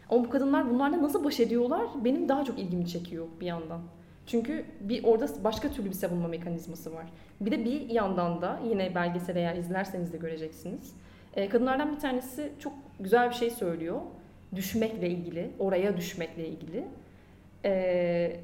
Ama 0.09 0.23
bu 0.23 0.29
kadınlar 0.29 0.69
bunlarla 0.69 1.01
nasıl 1.01 1.23
baş 1.23 1.39
ediyorlar 1.39 1.81
benim 2.03 2.29
daha 2.29 2.43
çok 2.43 2.59
ilgimi 2.59 2.87
çekiyor 2.87 3.25
bir 3.39 3.45
yandan. 3.45 3.81
Çünkü 4.27 4.65
bir 4.79 5.03
orada 5.03 5.27
başka 5.43 5.71
türlü 5.71 5.89
bir 5.89 5.95
savunma 5.95 6.27
mekanizması 6.27 6.93
var. 6.93 7.05
Bir 7.41 7.51
de 7.51 7.65
bir 7.65 7.89
yandan 7.89 8.41
da 8.41 8.59
yine 8.69 8.95
belgesel 8.95 9.35
eğer 9.35 9.55
izlerseniz 9.55 10.13
de 10.13 10.17
göreceksiniz. 10.17 10.93
Ee, 11.35 11.49
kadınlardan 11.49 11.95
bir 11.95 11.99
tanesi 11.99 12.51
çok 12.59 12.73
güzel 12.99 13.29
bir 13.29 13.35
şey 13.35 13.49
söylüyor. 13.51 14.01
Düşmekle 14.55 15.09
ilgili, 15.09 15.51
oraya 15.59 15.97
düşmekle 15.97 16.47
ilgili. 16.47 16.85
Ee, 17.65 18.39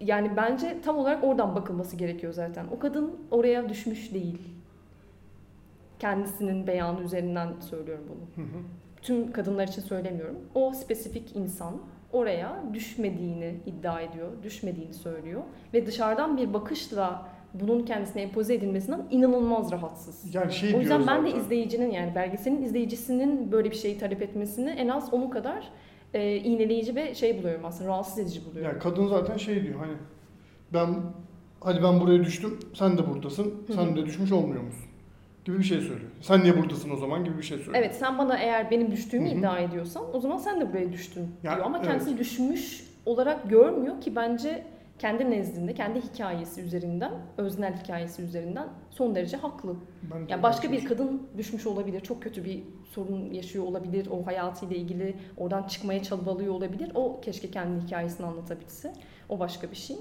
yani 0.00 0.36
bence 0.36 0.80
tam 0.84 0.98
olarak 0.98 1.24
oradan 1.24 1.54
bakılması 1.54 1.96
gerekiyor 1.96 2.32
zaten. 2.32 2.66
O 2.76 2.78
kadın 2.78 3.16
oraya 3.30 3.68
düşmüş 3.68 4.14
değil. 4.14 4.38
Kendisinin 5.98 6.66
beyanı 6.66 7.02
üzerinden 7.02 7.48
söylüyorum 7.60 8.04
bunu 8.08 8.44
Hı 8.44 8.48
hı. 8.50 8.62
tüm 9.02 9.32
kadınlar 9.32 9.68
için 9.68 9.82
söylemiyorum. 9.82 10.38
O 10.54 10.72
spesifik 10.72 11.36
insan 11.36 11.74
oraya 12.12 12.62
düşmediğini 12.74 13.54
iddia 13.66 14.00
ediyor, 14.00 14.28
düşmediğini 14.42 14.94
söylüyor 14.94 15.42
ve 15.74 15.86
dışarıdan 15.86 16.36
bir 16.36 16.54
bakışla 16.54 17.26
bunun 17.54 17.82
kendisine 17.84 18.22
empoze 18.22 18.54
edilmesinden 18.54 19.02
inanılmaz 19.10 19.72
rahatsız. 19.72 20.34
Yani 20.34 20.52
şey 20.52 20.74
O 20.74 20.80
yüzden 20.80 21.06
ben 21.06 21.24
de 21.26 21.30
zaten. 21.30 21.44
izleyicinin 21.44 21.90
yani 21.90 22.14
belgeselin 22.14 22.62
izleyicisinin 22.62 23.52
böyle 23.52 23.70
bir 23.70 23.76
şeyi 23.76 23.98
talep 23.98 24.22
etmesini 24.22 24.70
en 24.70 24.88
az 24.88 25.14
onun 25.14 25.30
kadar 25.30 25.68
e, 26.14 26.36
iğneleyici 26.36 26.94
ve 26.96 27.14
şey 27.14 27.38
buluyorum 27.38 27.64
aslında 27.64 27.90
rahatsız 27.90 28.18
edici 28.18 28.40
buluyorum. 28.46 28.70
Yani 28.72 28.78
kadın 28.82 29.06
zaten 29.06 29.36
şey 29.36 29.62
diyor 29.62 29.78
hani 29.80 29.92
ben 30.72 30.94
hadi 31.60 31.82
ben 31.82 32.00
buraya 32.00 32.18
düştüm 32.24 32.58
sen 32.74 32.98
de 32.98 33.10
buradasın 33.10 33.54
sen 33.74 33.96
de 33.96 34.06
düşmüş 34.06 34.32
olmuyor 34.32 34.62
musun? 34.62 34.84
Gibi 35.44 35.58
bir 35.58 35.64
şey 35.64 35.78
söylüyor. 35.80 36.10
Sen 36.20 36.42
niye 36.42 36.58
buradasın 36.58 36.90
o 36.90 36.96
zaman 36.96 37.24
gibi 37.24 37.38
bir 37.38 37.42
şey 37.42 37.56
söylüyor. 37.58 37.76
Evet 37.78 37.94
sen 37.94 38.18
bana 38.18 38.38
eğer 38.38 38.70
benim 38.70 38.90
düştüğümü 38.90 39.28
Hı 39.30 39.34
hı. 39.34 39.38
iddia 39.38 39.58
ediyorsan 39.58 40.04
o 40.16 40.20
zaman 40.20 40.36
sen 40.36 40.60
de 40.60 40.72
buraya 40.72 40.92
düştün 40.92 41.28
Ya, 41.42 41.54
diyor. 41.54 41.66
Ama 41.66 41.78
evet. 41.78 41.86
kendisini 41.88 42.18
düşmüş 42.18 42.84
olarak 43.06 43.50
görmüyor 43.50 44.00
ki 44.00 44.16
bence 44.16 44.64
kendi 44.98 45.30
nezdinde, 45.30 45.74
kendi 45.74 46.00
hikayesi 46.00 46.60
üzerinden, 46.62 47.12
öznel 47.38 47.82
hikayesi 47.82 48.22
üzerinden 48.22 48.68
son 48.90 49.14
derece 49.14 49.36
haklı. 49.36 49.74
Ben 50.14 50.26
Yani 50.28 50.42
başka 50.42 50.72
bir 50.72 50.84
kadın 50.84 51.22
düşmüş 51.38 51.66
olabilir, 51.66 52.00
çok 52.00 52.22
kötü 52.22 52.44
bir 52.44 52.62
sorun 52.90 53.30
yaşıyor 53.30 53.64
olabilir, 53.64 54.08
o 54.10 54.26
hayatıyla 54.26 54.76
ilgili 54.76 55.14
oradan 55.36 55.62
çıkmaya 55.62 56.02
çabalıyor 56.02 56.54
olabilir. 56.54 56.90
O 56.94 57.20
keşke 57.20 57.50
kendi 57.50 57.84
hikayesini 57.86 58.26
anlatabilse. 58.26 58.92
O 59.28 59.38
başka 59.38 59.70
bir 59.70 59.76
şey. 59.76 59.96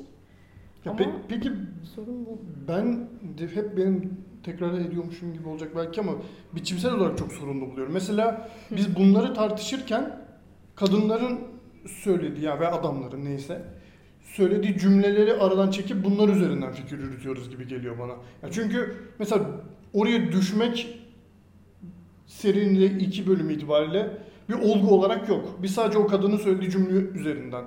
Ya 0.86 0.92
Ama- 0.92 1.00
pe- 1.02 1.12
peki 1.30 1.52
Sorun 1.96 2.26
bu. 2.26 2.38
ben 2.68 3.08
hep 3.56 3.78
benim 3.78 4.18
tekrar 4.44 4.74
ediyormuşum 4.74 5.34
gibi 5.34 5.48
olacak 5.48 5.72
belki 5.76 6.02
ama 6.02 6.12
biçimsel 6.54 6.94
olarak 6.94 7.18
çok 7.18 7.34
sorunlu 7.34 7.72
buluyorum. 7.72 7.94
Mesela 7.94 8.50
biz 8.72 8.96
bunları 8.96 9.34
tartışırken 9.34 10.20
kadınların 10.76 11.40
söylediği 11.88 12.46
ya 12.46 12.60
ve 12.60 12.68
adamların 12.68 13.26
neyse 13.26 13.66
söylediği 14.24 14.78
cümleleri 14.78 15.34
aradan 15.34 15.72
çekip 15.72 16.04
bunlar 16.06 16.30
üzerinden 16.30 16.72
fikir 16.72 17.00
yürütüyoruz 17.00 17.50
gibi 17.50 17.68
geliyor 17.68 18.00
bana. 18.00 18.12
Ya 18.44 18.52
çünkü 18.52 18.96
mesela 19.20 19.46
oraya 19.94 20.32
düşmek 20.32 21.00
serinin 22.28 23.00
iki 23.00 23.28
bölüm 23.28 23.50
itibariyle 23.50 24.18
bir 24.50 24.54
olgu 24.54 24.96
olarak 24.96 25.30
yok. 25.30 25.58
Biz 25.64 25.72
sadece 25.72 25.98
o 25.98 26.08
kadının 26.08 26.38
söylediği 26.38 26.72
cümle 26.72 27.20
üzerinden 27.20 27.66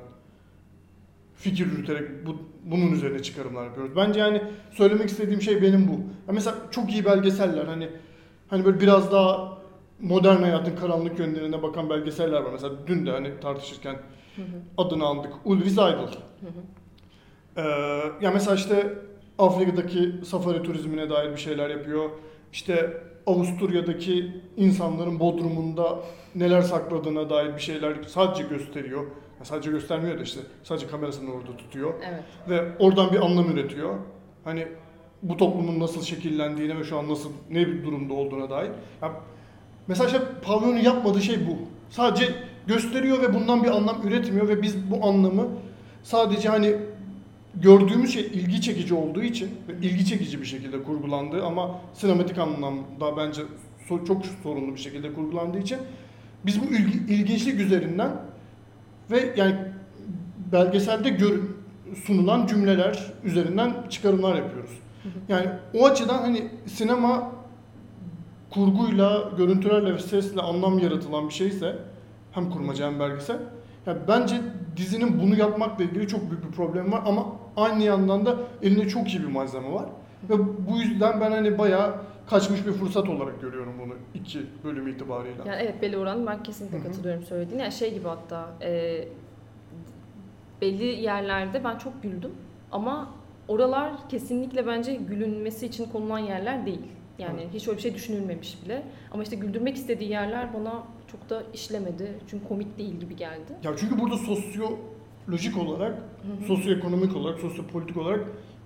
fikir 1.36 1.66
yürüterek 1.66 2.26
bu, 2.26 2.36
bunun 2.64 2.92
üzerine 2.92 3.22
çıkarımlar 3.22 3.64
yapıyoruz. 3.64 3.96
Bence 3.96 4.20
yani 4.20 4.42
söylemek 4.72 5.08
istediğim 5.08 5.42
şey 5.42 5.62
benim 5.62 5.88
bu. 5.88 5.92
Ya 5.92 6.32
mesela 6.34 6.56
çok 6.70 6.92
iyi 6.92 7.04
belgeseller 7.04 7.64
hani 7.64 7.88
hani 8.48 8.64
böyle 8.64 8.80
biraz 8.80 9.12
daha 9.12 9.58
modern 10.00 10.42
hayatın 10.42 10.76
karanlık 10.76 11.18
yönlerine 11.18 11.62
bakan 11.62 11.90
belgeseller 11.90 12.40
var. 12.40 12.52
Mesela 12.52 12.74
dün 12.86 13.06
de 13.06 13.10
hani 13.10 13.40
tartışırken 13.40 13.96
Hı 14.36 14.42
hı, 14.42 14.46
adını 14.78 15.04
andık. 15.06 15.32
Ulrich 15.44 15.68
Seidel. 15.68 15.96
hı 15.96 16.46
hı. 16.46 16.62
Ee, 17.56 17.62
ya 18.20 18.30
mesela 18.30 18.56
işte 18.56 18.92
Afrika'daki 19.38 20.12
safari 20.24 20.62
turizmine 20.62 21.10
dair 21.10 21.30
bir 21.32 21.36
şeyler 21.36 21.70
yapıyor. 21.70 22.10
İşte 22.52 23.02
Avusturya'daki 23.26 24.32
insanların 24.56 25.20
Bodrum'unda 25.20 25.98
neler 26.34 26.62
sakladığına 26.62 27.30
dair 27.30 27.54
bir 27.54 27.60
şeyler 27.60 27.94
sadece 28.06 28.42
gösteriyor. 28.42 29.06
Sadece 29.42 29.70
göstermiyor 29.70 30.18
da 30.18 30.22
işte 30.22 30.40
sadece 30.62 30.86
kamerasını 30.86 31.32
orada 31.32 31.56
tutuyor 31.56 31.94
Evet. 32.08 32.22
ve 32.48 32.76
oradan 32.78 33.12
bir 33.12 33.24
anlam 33.24 33.50
üretiyor. 33.50 33.94
Hani 34.44 34.66
bu 35.22 35.36
toplumun 35.36 35.80
nasıl 35.80 36.02
şekillendiğine 36.02 36.78
ve 36.78 36.84
şu 36.84 36.98
an 36.98 37.08
nasıl 37.08 37.30
ne 37.50 37.66
bir 37.66 37.84
durumda 37.84 38.14
olduğuna 38.14 38.50
dair. 38.50 38.70
Ya 39.02 39.12
mesela 39.88 40.06
işte 40.06 40.20
pavyonun 40.42 40.76
yapmadığı 40.78 41.20
şey 41.22 41.36
bu. 41.46 41.56
Sadece 41.90 42.34
gösteriyor 42.66 43.22
ve 43.22 43.34
bundan 43.34 43.64
bir 43.64 43.68
anlam 43.68 44.08
üretmiyor 44.08 44.48
ve 44.48 44.62
biz 44.62 44.90
bu 44.90 45.06
anlamı 45.06 45.48
sadece 46.02 46.48
hani 46.48 46.76
gördüğümüz 47.54 48.12
şey 48.12 48.22
ilgi 48.22 48.60
çekici 48.60 48.94
olduğu 48.94 49.22
için 49.22 49.50
ve 49.68 49.86
ilgi 49.86 50.06
çekici 50.06 50.40
bir 50.40 50.46
şekilde 50.46 50.82
kurgulandığı 50.82 51.44
ama 51.44 51.80
sinematik 51.94 52.38
anlamda 52.38 53.16
bence 53.16 53.42
çok 54.06 54.26
sorunlu 54.42 54.74
bir 54.74 54.80
şekilde 54.80 55.12
kurgulandığı 55.14 55.58
için 55.58 55.78
biz 56.46 56.62
bu 56.62 56.64
ilgi- 56.74 57.12
ilginçlik 57.14 57.60
üzerinden 57.60 58.10
ve 59.10 59.34
yani 59.36 59.56
belgeselde 60.52 61.08
gör, 61.08 61.40
sunulan 62.04 62.46
cümleler 62.46 63.12
üzerinden 63.24 63.74
çıkarımlar 63.90 64.36
yapıyoruz. 64.36 64.70
Yani 65.28 65.46
o 65.74 65.86
açıdan 65.86 66.18
hani 66.18 66.48
sinema 66.66 67.32
kurguyla, 68.50 69.30
görüntülerle 69.36 69.94
ve 69.94 69.98
sesle 69.98 70.40
anlam 70.40 70.78
yaratılan 70.78 71.28
bir 71.28 71.34
şeyse 71.34 71.76
hem 72.32 72.50
kurmaca 72.50 72.86
hem 72.86 73.00
belgesel. 73.00 73.38
Yani 73.86 73.98
bence 74.08 74.40
dizinin 74.76 75.20
bunu 75.22 75.36
yapmakla 75.36 75.84
ilgili 75.84 76.08
çok 76.08 76.30
büyük 76.30 76.46
bir 76.46 76.52
problem 76.52 76.92
var 76.92 77.02
ama 77.06 77.26
aynı 77.56 77.82
yandan 77.82 78.26
da 78.26 78.36
elinde 78.62 78.88
çok 78.88 79.14
iyi 79.14 79.22
bir 79.22 79.28
malzeme 79.28 79.72
var. 79.72 79.84
Ve 80.30 80.34
bu 80.38 80.76
yüzden 80.76 81.20
ben 81.20 81.30
hani 81.30 81.58
bayağı 81.58 81.94
kaçmış 82.30 82.66
bir 82.66 82.72
fırsat 82.72 83.08
olarak 83.08 83.40
görüyorum 83.40 83.72
bunu 83.84 83.92
iki 84.14 84.40
bölüm 84.64 84.88
itibariyle. 84.88 85.42
Yani 85.46 85.62
evet 85.62 85.82
belli 85.82 85.98
oran 85.98 86.26
ben 86.26 86.42
kesinlikle 86.42 86.82
katılıyorum 86.82 87.22
söylediğine. 87.22 87.62
Yani 87.62 87.72
şey 87.72 87.94
gibi 87.94 88.08
hatta 88.08 88.48
e, 88.62 89.04
belli 90.60 90.84
yerlerde 90.84 91.64
ben 91.64 91.78
çok 91.78 92.02
güldüm 92.02 92.30
ama 92.72 93.10
oralar 93.48 94.08
kesinlikle 94.08 94.66
bence 94.66 94.94
gülünmesi 94.94 95.66
için 95.66 95.84
konulan 95.84 96.18
yerler 96.18 96.66
değil. 96.66 96.82
Yani 97.18 97.42
Hı. 97.42 97.48
hiç 97.54 97.68
öyle 97.68 97.76
bir 97.76 97.82
şey 97.82 97.94
düşünülmemiş 97.94 98.64
bile. 98.64 98.82
Ama 99.12 99.22
işte 99.22 99.36
güldürmek 99.36 99.76
istediği 99.76 100.10
yerler 100.10 100.54
bana 100.54 100.82
çok 101.12 101.30
da 101.30 101.42
işlemedi. 101.54 102.12
Çünkü 102.30 102.48
komik 102.48 102.78
değil 102.78 102.94
gibi 103.00 103.16
geldi. 103.16 103.52
Ya 103.64 103.72
çünkü 103.76 104.00
burada 104.00 104.16
sosyolojik 104.16 105.58
olarak, 105.58 105.92
Hı 105.92 106.42
hı. 106.42 106.46
sosyoekonomik 106.46 107.16
olarak, 107.16 107.40
sosyopolitik 107.40 107.96
olarak 107.96 108.20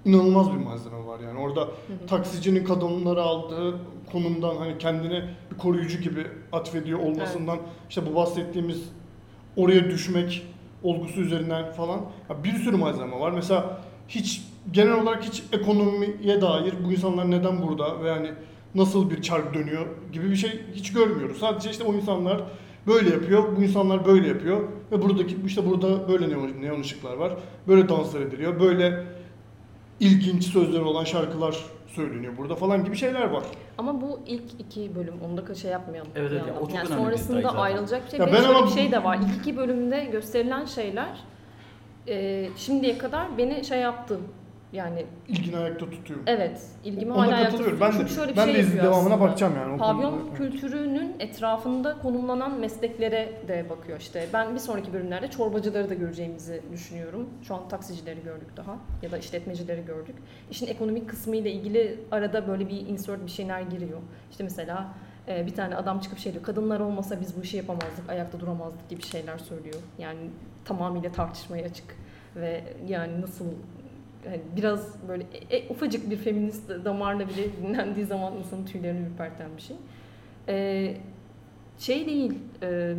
inanılmaz 0.04 0.52
bir 0.52 0.56
malzeme 0.56 1.06
var 1.06 1.20
yani. 1.20 1.40
Orada 1.40 1.68
taksicinin 2.06 2.64
kadınları 2.64 3.22
aldığı 3.22 3.78
konumdan 4.12 4.56
hani 4.56 4.78
kendine 4.78 5.24
bir 5.52 5.58
koruyucu 5.58 6.00
gibi 6.00 6.26
atfediyor 6.52 6.98
olmasından 6.98 7.58
işte 7.88 8.02
bu 8.10 8.14
bahsettiğimiz 8.14 8.82
oraya 9.56 9.84
düşmek 9.84 10.46
olgusu 10.82 11.20
üzerinden 11.20 11.72
falan 11.72 12.00
ya 12.30 12.44
bir 12.44 12.52
sürü 12.52 12.76
malzeme 12.76 13.20
var. 13.20 13.32
Mesela 13.32 13.80
hiç 14.08 14.42
genel 14.72 15.02
olarak 15.02 15.24
hiç 15.24 15.42
ekonomiye 15.52 16.40
dair 16.40 16.74
bu 16.84 16.92
insanlar 16.92 17.30
neden 17.30 17.62
burada 17.62 18.02
ve 18.02 18.08
yani 18.08 18.30
nasıl 18.74 19.10
bir 19.10 19.22
çark 19.22 19.54
dönüyor 19.54 19.86
gibi 20.12 20.30
bir 20.30 20.36
şey 20.36 20.60
hiç 20.74 20.92
görmüyoruz. 20.92 21.38
Sadece 21.38 21.70
işte 21.70 21.84
o 21.84 21.94
insanlar 21.94 22.42
böyle 22.86 23.10
yapıyor, 23.10 23.56
bu 23.56 23.62
insanlar 23.62 24.06
böyle 24.06 24.28
yapıyor 24.28 24.60
ve 24.92 25.02
buradaki 25.02 25.36
işte 25.46 25.70
burada 25.70 26.08
böyle 26.08 26.28
neon, 26.28 26.50
neon 26.60 26.80
ışıklar 26.80 27.16
var, 27.16 27.36
böyle 27.68 27.88
danslar 27.88 28.20
ediliyor, 28.20 28.60
böyle 28.60 29.04
ilginç 30.00 30.44
sözleri 30.44 30.82
olan 30.82 31.04
şarkılar 31.04 31.56
söyleniyor 31.86 32.36
burada 32.38 32.54
falan 32.54 32.84
gibi 32.84 32.96
şeyler 32.96 33.30
var. 33.30 33.44
Ama 33.78 34.00
bu 34.00 34.20
ilk 34.26 34.44
iki 34.58 34.94
bölüm. 34.94 35.14
Onu 35.24 35.46
da 35.46 35.54
şey 35.54 35.70
yapmayalım. 35.70 36.10
Evet, 36.16 36.32
evet, 36.32 36.42
Yani 36.46 36.56
ya 36.56 36.60
o 36.60 36.60
çok 36.60 36.74
yani 36.74 36.86
önemli 36.86 36.98
bir 36.98 37.04
sonrasında 37.04 37.42
zaten. 37.42 37.58
ayrılacak 37.58 38.04
bir 38.04 38.10
şey. 38.10 38.20
Ya 38.20 38.32
ben 38.32 38.44
ama 38.44 38.66
bir 38.66 38.70
şey 38.72 38.92
de 38.92 39.04
var. 39.04 39.18
İlk 39.18 39.40
iki 39.40 39.56
bölümde 39.56 40.04
gösterilen 40.04 40.64
şeyler 40.64 41.18
e, 42.08 42.48
şimdiye 42.56 42.98
kadar 42.98 43.38
beni 43.38 43.64
şey 43.64 43.80
yaptı. 43.80 44.20
Yani 44.72 45.06
İlgini 45.28 45.56
ayakta 45.56 45.90
tutuyor. 45.90 46.20
evet 46.26 46.60
ilgimi 46.84 47.12
Ona 47.12 47.22
hala 47.26 47.34
ayakta 47.36 47.56
tutuyor. 47.56 47.80
Ben 47.80 47.92
de, 47.92 47.96
Çünkü 47.98 48.12
şöyle 48.12 48.32
bir 48.32 48.36
ben 48.36 48.44
şey 48.44 48.54
de 48.54 48.58
yapıyor 48.58 48.84
devamına 48.84 49.14
aslında. 49.14 49.20
bakacağım 49.28 49.52
yani. 49.56 49.74
o 49.74 49.76
Pavyon 49.78 50.10
konuda. 50.18 50.34
kültürünün 50.34 51.16
etrafında 51.18 51.98
konumlanan 51.98 52.60
mesleklere 52.60 53.32
de 53.48 53.66
bakıyor 53.70 54.00
işte. 54.00 54.26
Ben 54.32 54.54
bir 54.54 54.58
sonraki 54.60 54.92
bölümlerde 54.92 55.30
çorbacıları 55.30 55.90
da 55.90 55.94
göreceğimizi 55.94 56.62
düşünüyorum. 56.72 57.28
Şu 57.42 57.54
an 57.54 57.68
taksicileri 57.68 58.22
gördük 58.22 58.48
daha 58.56 58.76
ya 59.02 59.10
da 59.10 59.18
işletmecileri 59.18 59.84
gördük. 59.84 60.14
İşin 60.50 60.66
ekonomik 60.66 61.08
kısmı 61.10 61.36
ile 61.36 61.52
ilgili 61.52 62.00
arada 62.10 62.48
böyle 62.48 62.68
bir 62.68 62.86
insert 62.86 63.26
bir 63.26 63.30
şeyler 63.30 63.60
giriyor. 63.60 63.98
İşte 64.30 64.44
mesela 64.44 64.88
e, 65.28 65.46
bir 65.46 65.54
tane 65.54 65.76
adam 65.76 66.00
çıkıp 66.00 66.18
şey 66.18 66.32
diyor. 66.32 66.44
Kadınlar 66.44 66.80
olmasa 66.80 67.20
biz 67.20 67.36
bu 67.36 67.42
işi 67.42 67.56
yapamazdık, 67.56 68.08
ayakta 68.08 68.40
duramazdık 68.40 68.88
gibi 68.88 69.02
şeyler 69.02 69.38
söylüyor. 69.38 69.76
Yani 69.98 70.18
tamamıyla 70.64 71.12
tartışmaya 71.12 71.64
açık 71.64 71.96
ve 72.36 72.64
yani 72.88 73.20
nasıl 73.20 73.44
hani 74.30 74.40
biraz 74.56 75.08
böyle 75.08 75.24
e, 75.50 75.56
e, 75.56 75.68
ufacık 75.68 76.10
bir 76.10 76.16
feminist 76.16 76.70
damarla 76.84 77.28
bile 77.28 77.56
dinlendiği 77.62 78.06
zaman 78.06 78.36
insanın 78.36 78.66
tüylerini 78.66 79.06
ürperten 79.06 79.50
bir 79.56 79.62
şey. 79.62 79.76
Ee, 80.48 80.96
şey 81.78 82.06
değil, 82.06 82.34
e, 82.62 82.94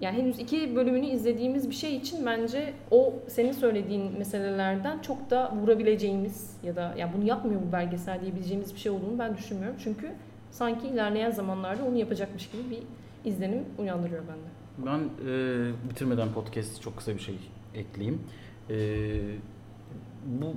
yani 0.00 0.16
henüz 0.18 0.38
iki 0.38 0.76
bölümünü 0.76 1.06
izlediğimiz 1.06 1.70
bir 1.70 1.74
şey 1.74 1.96
için 1.96 2.26
bence 2.26 2.72
o 2.90 3.14
senin 3.28 3.52
söylediğin 3.52 4.18
meselelerden 4.18 4.98
çok 4.98 5.30
da 5.30 5.52
vurabileceğimiz 5.56 6.56
ya 6.62 6.76
da 6.76 6.94
yani 6.98 7.12
bunu 7.16 7.24
yapmıyor 7.24 7.60
bu 7.68 7.72
belgesel 7.72 8.20
diyebileceğimiz 8.20 8.74
bir 8.74 8.80
şey 8.80 8.92
olduğunu 8.92 9.18
ben 9.18 9.36
düşünmüyorum. 9.36 9.76
Çünkü 9.84 10.12
sanki 10.50 10.88
ilerleyen 10.88 11.30
zamanlarda 11.30 11.84
onu 11.84 11.96
yapacakmış 11.96 12.50
gibi 12.50 12.62
bir 12.70 12.82
izlenim 13.30 13.64
uyandırıyor 13.78 14.22
bende. 14.22 14.50
Ben 14.86 14.98
e, 14.98 15.90
bitirmeden 15.90 16.32
podcast 16.32 16.82
çok 16.82 16.96
kısa 16.96 17.14
bir 17.14 17.20
şey 17.20 17.38
ekleyeyim. 17.74 18.20
E, 18.70 18.76
bu 20.26 20.54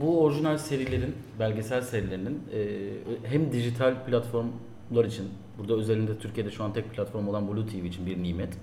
bu 0.00 0.22
orijinal 0.22 0.58
serilerin, 0.58 1.14
belgesel 1.38 1.82
serilerinin 1.82 2.40
e, 2.54 3.28
hem 3.28 3.52
dijital 3.52 3.94
platformlar 4.06 5.04
için, 5.04 5.28
burada 5.58 5.74
özelinde 5.74 6.18
Türkiye'de 6.18 6.50
şu 6.50 6.64
an 6.64 6.72
tek 6.72 6.90
platform 6.90 7.28
olan 7.28 7.48
Blue 7.48 7.66
TV 7.66 7.84
için 7.84 8.06
bir 8.06 8.22
nimet. 8.22 8.58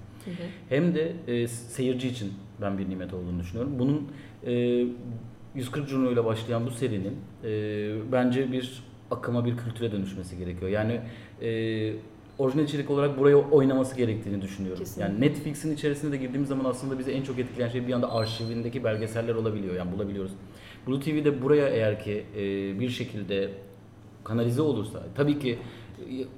Hem 0.70 0.96
de 0.96 1.14
e, 1.28 1.48
seyirci 1.48 2.08
için 2.08 2.34
ben 2.62 2.78
bir 2.78 2.90
nimet 2.90 3.14
olduğunu 3.14 3.40
düşünüyorum. 3.40 3.80
Bunun 3.80 4.08
e, 4.46 4.86
140 5.56 5.90
Juno 5.90 6.12
ile 6.12 6.26
başlayan 6.26 6.66
bu 6.66 6.72
serinin 6.72 7.16
e, 7.44 8.12
bence 8.12 8.52
bir 8.52 8.84
akıma, 9.12 9.46
bir 9.46 9.58
kültüre 9.58 9.92
dönüşmesi 9.92 10.38
gerekiyor. 10.38 10.72
Yani 10.72 11.02
e, 11.42 11.94
orijinal 12.42 12.64
içerik 12.64 12.90
olarak 12.90 13.20
buraya 13.20 13.38
oynaması 13.38 13.96
gerektiğini 13.96 14.42
düşünüyorum. 14.42 14.80
Kesinlikle. 14.80 15.12
Yani 15.12 15.22
Netflix'in 15.22 15.74
içerisine 15.74 16.12
de 16.12 16.18
girdiğimiz 16.18 16.50
zaman 16.50 16.66
aslında 16.66 17.00
bizi 17.00 17.12
en 17.12 17.24
çok 17.24 17.40
etkileyen 17.40 17.70
şey 17.70 17.88
bir 17.88 17.94
anda 17.94 18.14
arşivindeki 18.14 18.84
belgeseller 18.84 19.36
olabiliyor. 19.36 19.76
Yani 19.76 19.92
bulabiliyoruz. 19.92 20.32
Blue 20.88 21.00
TV'de 21.00 21.42
buraya 21.42 21.68
eğer 21.68 22.04
ki 22.04 22.24
e, 22.36 22.40
bir 22.80 22.90
şekilde 22.90 23.50
kanalize 24.24 24.62
olursa 24.62 25.04
tabii 25.16 25.40
ki 25.40 25.60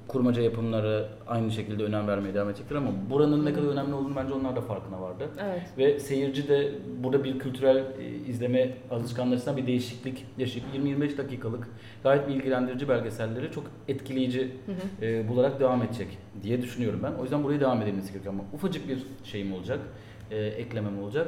kurmaca 0.07 0.41
yapımları 0.41 1.09
aynı 1.27 1.51
şekilde 1.51 1.83
önem 1.83 2.07
vermeye 2.07 2.33
devam 2.33 2.49
edecektir 2.49 2.75
ama 2.75 2.89
buranın 3.09 3.45
ne 3.45 3.53
kadar 3.53 3.67
önemli 3.67 3.93
olduğunu 3.93 4.15
bence 4.15 4.33
onlar 4.33 4.55
da 4.55 4.61
farkına 4.61 5.01
vardı. 5.01 5.29
Evet. 5.43 5.61
Ve 5.77 5.99
seyirci 5.99 6.47
de 6.47 6.71
burada 7.03 7.23
bir 7.23 7.39
kültürel 7.39 7.77
e, 7.77 7.83
izleme 8.27 8.77
alışkanlığına 8.91 9.57
bir 9.57 9.67
değişiklik 9.67 10.25
yaşayıp 10.37 10.67
20-25 10.75 11.17
dakikalık 11.17 11.67
gayet 12.03 12.27
bilgilendirici 12.27 12.89
belgeselleri 12.89 13.51
çok 13.51 13.63
etkileyici 13.87 14.51
Hı 14.65 14.71
hı. 14.71 15.05
e, 15.05 15.29
bularak 15.29 15.59
devam 15.59 15.83
edecek 15.83 16.17
diye 16.43 16.61
düşünüyorum 16.61 16.99
ben. 17.03 17.11
O 17.19 17.21
yüzden 17.21 17.43
buraya 17.43 17.59
devam 17.59 17.81
edilmesi 17.81 18.11
gerekiyor 18.11 18.33
ama 18.33 18.43
ufacık 18.53 18.87
bir 18.89 19.03
şeyim 19.23 19.53
olacak, 19.53 19.79
e, 20.31 20.37
eklemem 20.37 21.03
olacak. 21.03 21.27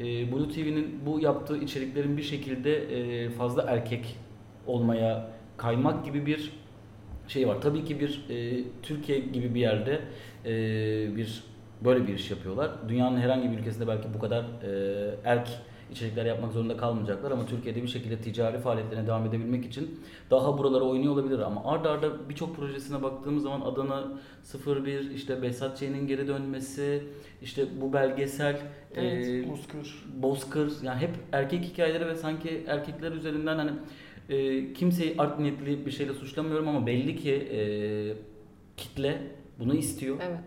E, 0.00 0.04
Blue 0.32 0.48
TV'nin 0.48 1.00
bu 1.06 1.20
yaptığı 1.20 1.56
içeriklerin 1.56 2.16
bir 2.16 2.22
şekilde 2.22 2.76
e, 2.76 3.30
fazla 3.30 3.62
erkek 3.62 4.16
olmaya 4.66 5.30
kaymak 5.56 6.04
gibi 6.04 6.26
bir 6.26 6.52
şey 7.28 7.48
var. 7.48 7.60
Tabii 7.60 7.84
ki 7.84 8.00
bir 8.00 8.24
e, 8.30 8.64
Türkiye 8.82 9.18
gibi 9.18 9.54
bir 9.54 9.60
yerde 9.60 10.00
e, 10.44 10.52
bir 11.16 11.42
böyle 11.84 12.06
bir 12.06 12.14
iş 12.14 12.30
yapıyorlar. 12.30 12.70
Dünyanın 12.88 13.16
herhangi 13.16 13.50
bir 13.50 13.58
ülkesinde 13.58 13.88
belki 13.88 14.08
bu 14.14 14.18
kadar 14.18 14.42
e, 14.42 15.14
erk 15.24 15.48
içerikler 15.92 16.26
yapmak 16.26 16.52
zorunda 16.52 16.76
kalmayacaklar 16.76 17.30
ama 17.30 17.46
Türkiye'de 17.46 17.82
bir 17.82 17.88
şekilde 17.88 18.16
ticari 18.18 18.58
faaliyetlerine 18.58 19.06
devam 19.06 19.26
edebilmek 19.26 19.64
için 19.66 20.00
daha 20.30 20.58
buralara 20.58 20.84
oynuyor 20.84 21.12
olabilir 21.12 21.38
ama 21.38 21.64
arda 21.64 21.90
arda 21.90 22.28
birçok 22.28 22.56
projesine 22.56 23.02
baktığımız 23.02 23.42
zaman 23.42 23.60
Adana 23.60 24.04
01 24.66 25.10
işte 25.10 25.42
Behzat 25.42 25.78
Ç'nin 25.78 26.06
geri 26.06 26.28
dönmesi 26.28 27.02
işte 27.42 27.64
bu 27.80 27.92
belgesel 27.92 28.60
Evet. 28.96 29.28
e, 29.28 29.50
Bozkır. 29.50 30.04
Bozkır 30.22 30.72
yani 30.82 31.00
hep 31.00 31.10
erkek 31.32 31.64
hikayeleri 31.64 32.06
ve 32.06 32.14
sanki 32.14 32.64
erkekler 32.66 33.12
üzerinden 33.12 33.56
hani 33.56 33.70
e, 34.28 34.72
kimseyi 34.72 35.14
art 35.18 35.40
niyetli 35.40 35.86
bir 35.86 35.90
şeyle 35.90 36.14
suçlamıyorum 36.14 36.68
ama 36.68 36.86
belli 36.86 37.16
ki 37.16 37.32
e, 37.32 37.58
kitle 38.76 39.22
bunu 39.58 39.74
istiyor. 39.74 40.16
Evet. 40.22 40.40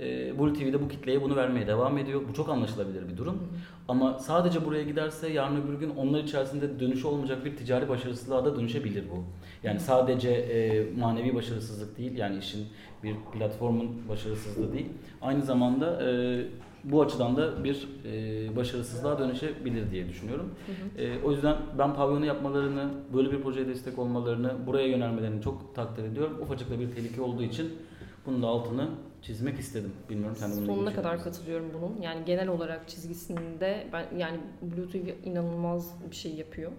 E, 0.00 0.38
Blue 0.38 0.52
TV'de 0.52 0.82
bu 0.82 0.88
kitleye 0.88 1.22
bunu 1.22 1.36
vermeye 1.36 1.66
devam 1.66 1.98
ediyor. 1.98 2.22
Bu 2.28 2.34
çok 2.34 2.48
anlaşılabilir 2.48 3.08
bir 3.08 3.16
durum. 3.16 3.48
Ama 3.88 4.18
sadece 4.18 4.64
buraya 4.64 4.82
giderse 4.82 5.32
yarın 5.32 5.62
öbür 5.62 5.74
gün 5.74 5.90
onlar 5.90 6.22
içerisinde 6.22 6.80
dönüşü 6.80 7.06
olmayacak 7.06 7.44
bir 7.44 7.56
ticari 7.56 7.88
başarısızlığa 7.88 8.44
da 8.44 8.56
dönüşebilir 8.56 9.04
bu. 9.10 9.24
Yani 9.62 9.80
sadece 9.80 10.30
e, 10.30 10.86
manevi 10.98 11.34
başarısızlık 11.34 11.98
değil 11.98 12.18
yani 12.18 12.38
işin 12.38 12.66
bir 13.02 13.14
platformun 13.32 14.08
başarısızlığı 14.08 14.72
değil. 14.72 14.88
Aynı 15.22 15.42
zamanda 15.42 16.10
e, 16.10 16.44
bu 16.84 17.02
açıdan 17.02 17.36
da 17.36 17.64
bir 17.64 17.88
e, 18.04 18.56
başarısızlığa 18.56 19.18
dönüşebilir 19.18 19.90
diye 19.90 20.08
düşünüyorum. 20.08 20.54
E, 20.98 21.22
o 21.24 21.30
yüzden 21.30 21.56
ben 21.78 21.94
pavyonu 21.94 22.26
yapmalarını, 22.26 22.90
böyle 23.14 23.32
bir 23.32 23.42
projeye 23.42 23.68
destek 23.68 23.98
olmalarını, 23.98 24.66
buraya 24.66 24.86
yönelmelerini 24.86 25.42
çok 25.42 25.74
takdir 25.74 26.04
ediyorum. 26.04 26.38
Ufacık 26.42 26.70
da 26.70 26.80
bir 26.80 26.90
tehlike 26.90 27.22
olduğu 27.22 27.42
için 27.42 27.72
bunun 28.26 28.42
da 28.42 28.46
altını 28.46 28.88
çizmek 29.22 29.58
istedim. 29.58 29.92
Bilmiyorum 30.10 30.36
sen 30.40 30.48
Sonuna 30.48 30.72
ilgili 30.72 30.94
kadar 30.94 31.16
şey 31.16 31.24
katılıyorum 31.24 31.66
bunun. 31.74 32.02
Yani 32.02 32.24
genel 32.24 32.48
olarak 32.48 32.88
çizgisinde 32.88 33.86
ben 33.92 34.06
yani 34.18 34.38
Blue 34.62 34.88
TV 34.88 35.28
inanılmaz 35.28 35.94
bir 36.10 36.16
şey 36.16 36.34
yapıyor. 36.34 36.72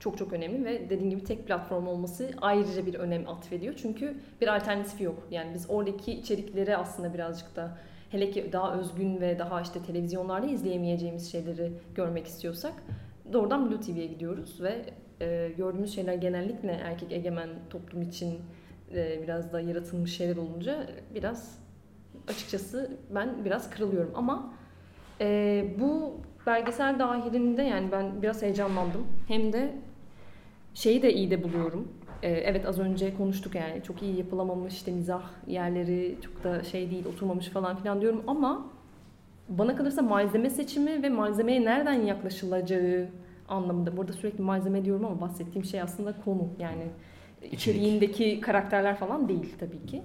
Çok 0.00 0.18
çok 0.18 0.32
önemli 0.32 0.64
ve 0.64 0.90
dediğim 0.90 1.10
gibi 1.10 1.24
tek 1.24 1.46
platform 1.46 1.86
olması 1.86 2.30
ayrıca 2.40 2.86
bir 2.86 2.94
önem 2.94 3.28
atfediyor. 3.28 3.74
Çünkü 3.76 4.14
bir 4.40 4.56
alternatifi 4.56 5.04
yok. 5.04 5.22
Yani 5.30 5.54
biz 5.54 5.66
oradaki 5.68 6.12
içerikleri 6.12 6.76
aslında 6.76 7.14
birazcık 7.14 7.56
da 7.56 7.78
hele 8.14 8.30
ki 8.30 8.52
daha 8.52 8.74
özgün 8.74 9.20
ve 9.20 9.38
daha 9.38 9.60
işte 9.60 9.82
televizyonlarda 9.82 10.46
izleyemeyeceğimiz 10.46 11.32
şeyleri 11.32 11.72
görmek 11.94 12.26
istiyorsak 12.26 12.72
doğrudan 13.32 13.70
Blue 13.70 13.80
TV'ye 13.80 14.06
gidiyoruz 14.06 14.62
ve 14.62 14.84
e, 15.20 15.52
gördüğümüz 15.56 15.94
şeyler 15.94 16.14
genellikle 16.14 16.72
erkek 16.72 17.12
egemen 17.12 17.48
toplum 17.70 18.02
için 18.02 18.38
e, 18.94 19.22
biraz 19.22 19.52
da 19.52 19.60
yaratılmış 19.60 20.16
şeyler 20.16 20.36
olunca 20.36 20.86
biraz 21.14 21.58
açıkçası 22.28 22.90
ben 23.14 23.44
biraz 23.44 23.70
kırılıyorum 23.70 24.12
ama 24.14 24.54
e, 25.20 25.66
bu 25.80 26.20
belgesel 26.46 26.98
dahilinde 26.98 27.62
yani 27.62 27.92
ben 27.92 28.22
biraz 28.22 28.42
heyecanlandım. 28.42 29.06
Hem 29.28 29.52
de 29.52 29.74
şeyi 30.74 31.02
de 31.02 31.12
iyi 31.14 31.30
de 31.30 31.42
buluyorum. 31.42 31.92
E, 32.24 32.28
evet 32.28 32.66
az 32.66 32.78
önce 32.78 33.16
konuştuk 33.16 33.54
yani 33.54 33.82
çok 33.82 34.02
iyi 34.02 34.16
yapılamamış 34.16 34.74
işte 34.74 34.92
mizah 34.92 35.22
yerleri 35.46 36.16
çok 36.22 36.44
da 36.44 36.64
şey 36.64 36.90
değil 36.90 37.04
oturmamış 37.06 37.48
falan 37.48 37.76
filan 37.76 38.00
diyorum 38.00 38.22
ama 38.26 38.66
bana 39.48 39.76
kalırsa 39.76 40.02
malzeme 40.02 40.50
seçimi 40.50 41.02
ve 41.02 41.08
malzemeye 41.08 41.64
nereden 41.64 41.92
yaklaşılacağı 41.92 43.08
anlamında. 43.48 43.96
Burada 43.96 44.12
sürekli 44.12 44.42
malzeme 44.42 44.84
diyorum 44.84 45.04
ama 45.04 45.20
bahsettiğim 45.20 45.64
şey 45.64 45.82
aslında 45.82 46.14
konu 46.24 46.48
yani 46.58 46.82
İçerik. 47.42 47.54
içeriğindeki 47.54 48.40
karakterler 48.40 48.96
falan 48.96 49.28
değil 49.28 49.54
tabii 49.60 49.86
ki. 49.86 50.02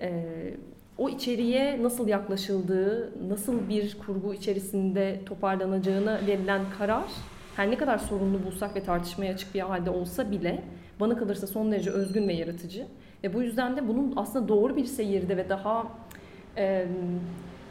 Ee, 0.00 0.54
o 0.98 1.08
içeriğe 1.08 1.82
nasıl 1.82 2.08
yaklaşıldığı, 2.08 3.12
nasıl 3.28 3.68
bir 3.68 3.98
kurgu 4.06 4.34
içerisinde 4.34 5.20
toparlanacağına 5.26 6.20
verilen 6.26 6.60
karar 6.78 7.04
her 7.56 7.70
ne 7.70 7.76
kadar 7.76 7.98
sorunlu 7.98 8.44
bulsak 8.44 8.76
ve 8.76 8.82
tartışmaya 8.82 9.32
açık 9.32 9.54
bir 9.54 9.60
halde 9.60 9.90
olsa 9.90 10.30
bile 10.30 10.62
bana 11.00 11.16
kalırsa 11.16 11.46
son 11.46 11.72
derece 11.72 11.90
özgün 11.90 12.28
ve 12.28 12.32
yaratıcı. 12.32 12.86
Ve 13.24 13.34
bu 13.34 13.42
yüzden 13.42 13.76
de 13.76 13.88
bunun 13.88 14.12
aslında 14.16 14.48
doğru 14.48 14.76
bir 14.76 14.84
seyirde 14.84 15.36
ve 15.36 15.48
daha 15.48 15.86
e, 16.56 16.86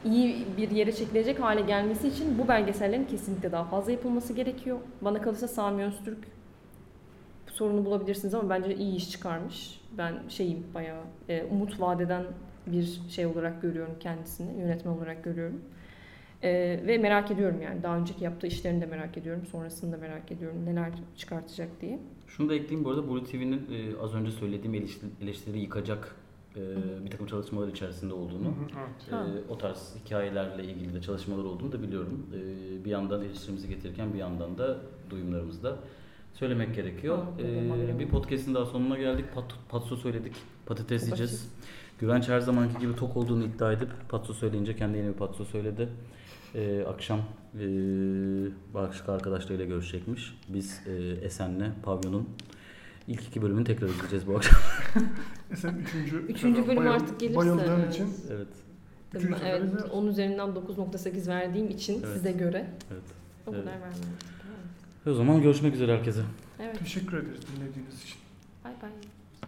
iyi 0.05 0.45
bir 0.57 0.71
yere 0.71 0.91
çekilecek 0.91 1.39
hale 1.39 1.61
gelmesi 1.61 2.07
için 2.07 2.37
bu 2.39 2.47
belgesellerin 2.47 3.05
kesinlikle 3.05 3.51
daha 3.51 3.63
fazla 3.63 3.91
yapılması 3.91 4.33
gerekiyor. 4.33 4.79
Bana 5.01 5.21
kalırsa 5.21 5.47
Sami 5.47 5.83
Öztürk 5.83 6.17
bu 7.47 7.51
sorunu 7.51 7.85
bulabilirsiniz 7.85 8.33
ama 8.33 8.49
bence 8.49 8.75
iyi 8.75 8.95
iş 8.95 9.11
çıkarmış. 9.11 9.81
Ben 9.97 10.13
şeyim 10.29 10.63
bayağı 10.73 11.03
e, 11.29 11.43
umut 11.43 11.81
vadeden 11.81 12.23
bir 12.67 13.01
şey 13.09 13.25
olarak 13.25 13.61
görüyorum 13.61 13.95
kendisini, 13.99 14.59
yönetmen 14.59 14.91
olarak 14.91 15.23
görüyorum. 15.23 15.61
E, 16.43 16.79
ve 16.87 16.97
merak 16.97 17.31
ediyorum 17.31 17.61
yani 17.61 17.83
daha 17.83 17.97
önceki 17.97 18.23
yaptığı 18.23 18.47
işlerini 18.47 18.81
de 18.81 18.85
merak 18.85 19.17
ediyorum, 19.17 19.45
sonrasını 19.51 19.91
da 19.91 19.97
merak 19.97 20.31
ediyorum 20.31 20.65
neler 20.65 20.91
çıkartacak 21.17 21.81
diye. 21.81 21.99
Şunu 22.27 22.49
da 22.49 22.55
ekleyeyim 22.55 22.85
bu 22.85 22.89
arada 22.89 23.07
Blue 23.07 23.23
TV'nin 23.23 23.67
e, 23.71 24.01
az 24.01 24.13
önce 24.13 24.31
söylediğim 24.31 24.75
eleştiri, 24.75 25.09
eleştiri 25.21 25.59
yıkacak 25.59 26.15
e, 26.55 26.61
bir 27.05 27.11
takım 27.11 27.27
çalışmalar 27.27 27.67
içerisinde 27.67 28.13
olduğunu, 28.13 28.53
Evet. 29.11 29.45
E, 29.49 29.53
o 29.53 29.57
tarz 29.57 29.95
hikayelerle 30.05 30.63
ilgili 30.63 30.93
de 30.93 31.01
çalışmalar 31.01 31.43
olduğunu 31.43 31.71
da 31.71 31.81
biliyorum. 31.81 32.25
E, 32.33 32.85
bir 32.85 32.89
yandan 32.89 33.23
eleştirimizi 33.23 33.69
getirirken 33.69 34.13
bir 34.13 34.19
yandan 34.19 34.57
da 34.57 34.77
duyumlarımızı 35.09 35.63
da 35.63 35.77
söylemek 36.33 36.75
gerekiyor. 36.75 37.17
E, 37.39 37.99
bir 37.99 38.07
podcast'in 38.07 38.55
daha 38.55 38.65
sonuna 38.65 38.97
geldik. 38.97 39.25
Pat, 39.35 39.55
patso 39.69 39.95
söyledik. 39.95 40.33
Patates 40.65 41.03
yiyeceğiz. 41.03 41.51
Güvenç 41.99 42.29
her 42.29 42.39
zamanki 42.39 42.79
gibi 42.79 42.95
tok 42.95 43.17
olduğunu 43.17 43.43
iddia 43.43 43.73
edip 43.73 43.89
patso 44.09 44.33
söyleyince 44.33 44.75
kendi 44.75 44.97
yeni 44.97 45.07
bir 45.07 45.13
patso 45.13 45.45
söyledi. 45.45 45.89
Ee, 46.55 46.83
akşam 46.87 47.19
e, 47.59 47.63
başka 48.73 49.13
arkadaşlarıyla 49.13 49.65
görüşecekmiş. 49.65 50.37
Biz 50.49 50.81
e, 50.87 51.25
Esen'le 51.25 51.71
Pavyon'un 51.83 52.29
ilk 53.07 53.21
iki 53.23 53.41
bölümünü 53.41 53.63
tekrar 53.65 53.87
izleyeceğiz 53.87 54.27
bu 54.27 54.35
akşam. 54.37 54.59
E 55.51 55.55
sen 55.55 55.75
üçüncü, 55.75 56.17
Üçüncü 56.17 56.67
bölüm 56.67 56.77
bayıl- 56.77 56.91
artık 56.91 57.19
gelirse, 57.19 57.37
Bayıldığın 57.37 57.79
evet. 57.79 57.93
için 57.93 58.07
evet, 58.31 58.47
Tabii 59.13 59.31
ben- 59.31 59.45
evet, 59.45 59.63
izleriz. 59.63 59.91
10 59.91 60.07
üzerinden 60.07 60.49
9.8 60.49 61.27
verdiğim 61.27 61.69
için 61.69 61.93
Evet. 62.05 62.13
size 62.17 62.31
göre 62.31 62.67
evet. 62.91 63.03
o 63.47 63.51
Evet. 63.53 63.65
kadar 63.65 63.73
vermem. 63.81 63.97
O 65.07 65.13
zaman 65.13 65.41
görüşmek 65.41 65.73
üzere 65.75 65.97
herkese. 65.97 66.21
Evet. 66.59 66.79
teşekkür 66.79 67.17
ederiz 67.17 67.41
dinlediğiniz 67.55 68.03
için. 68.03 68.17
Bay 68.63 68.71
bay. 68.81 68.89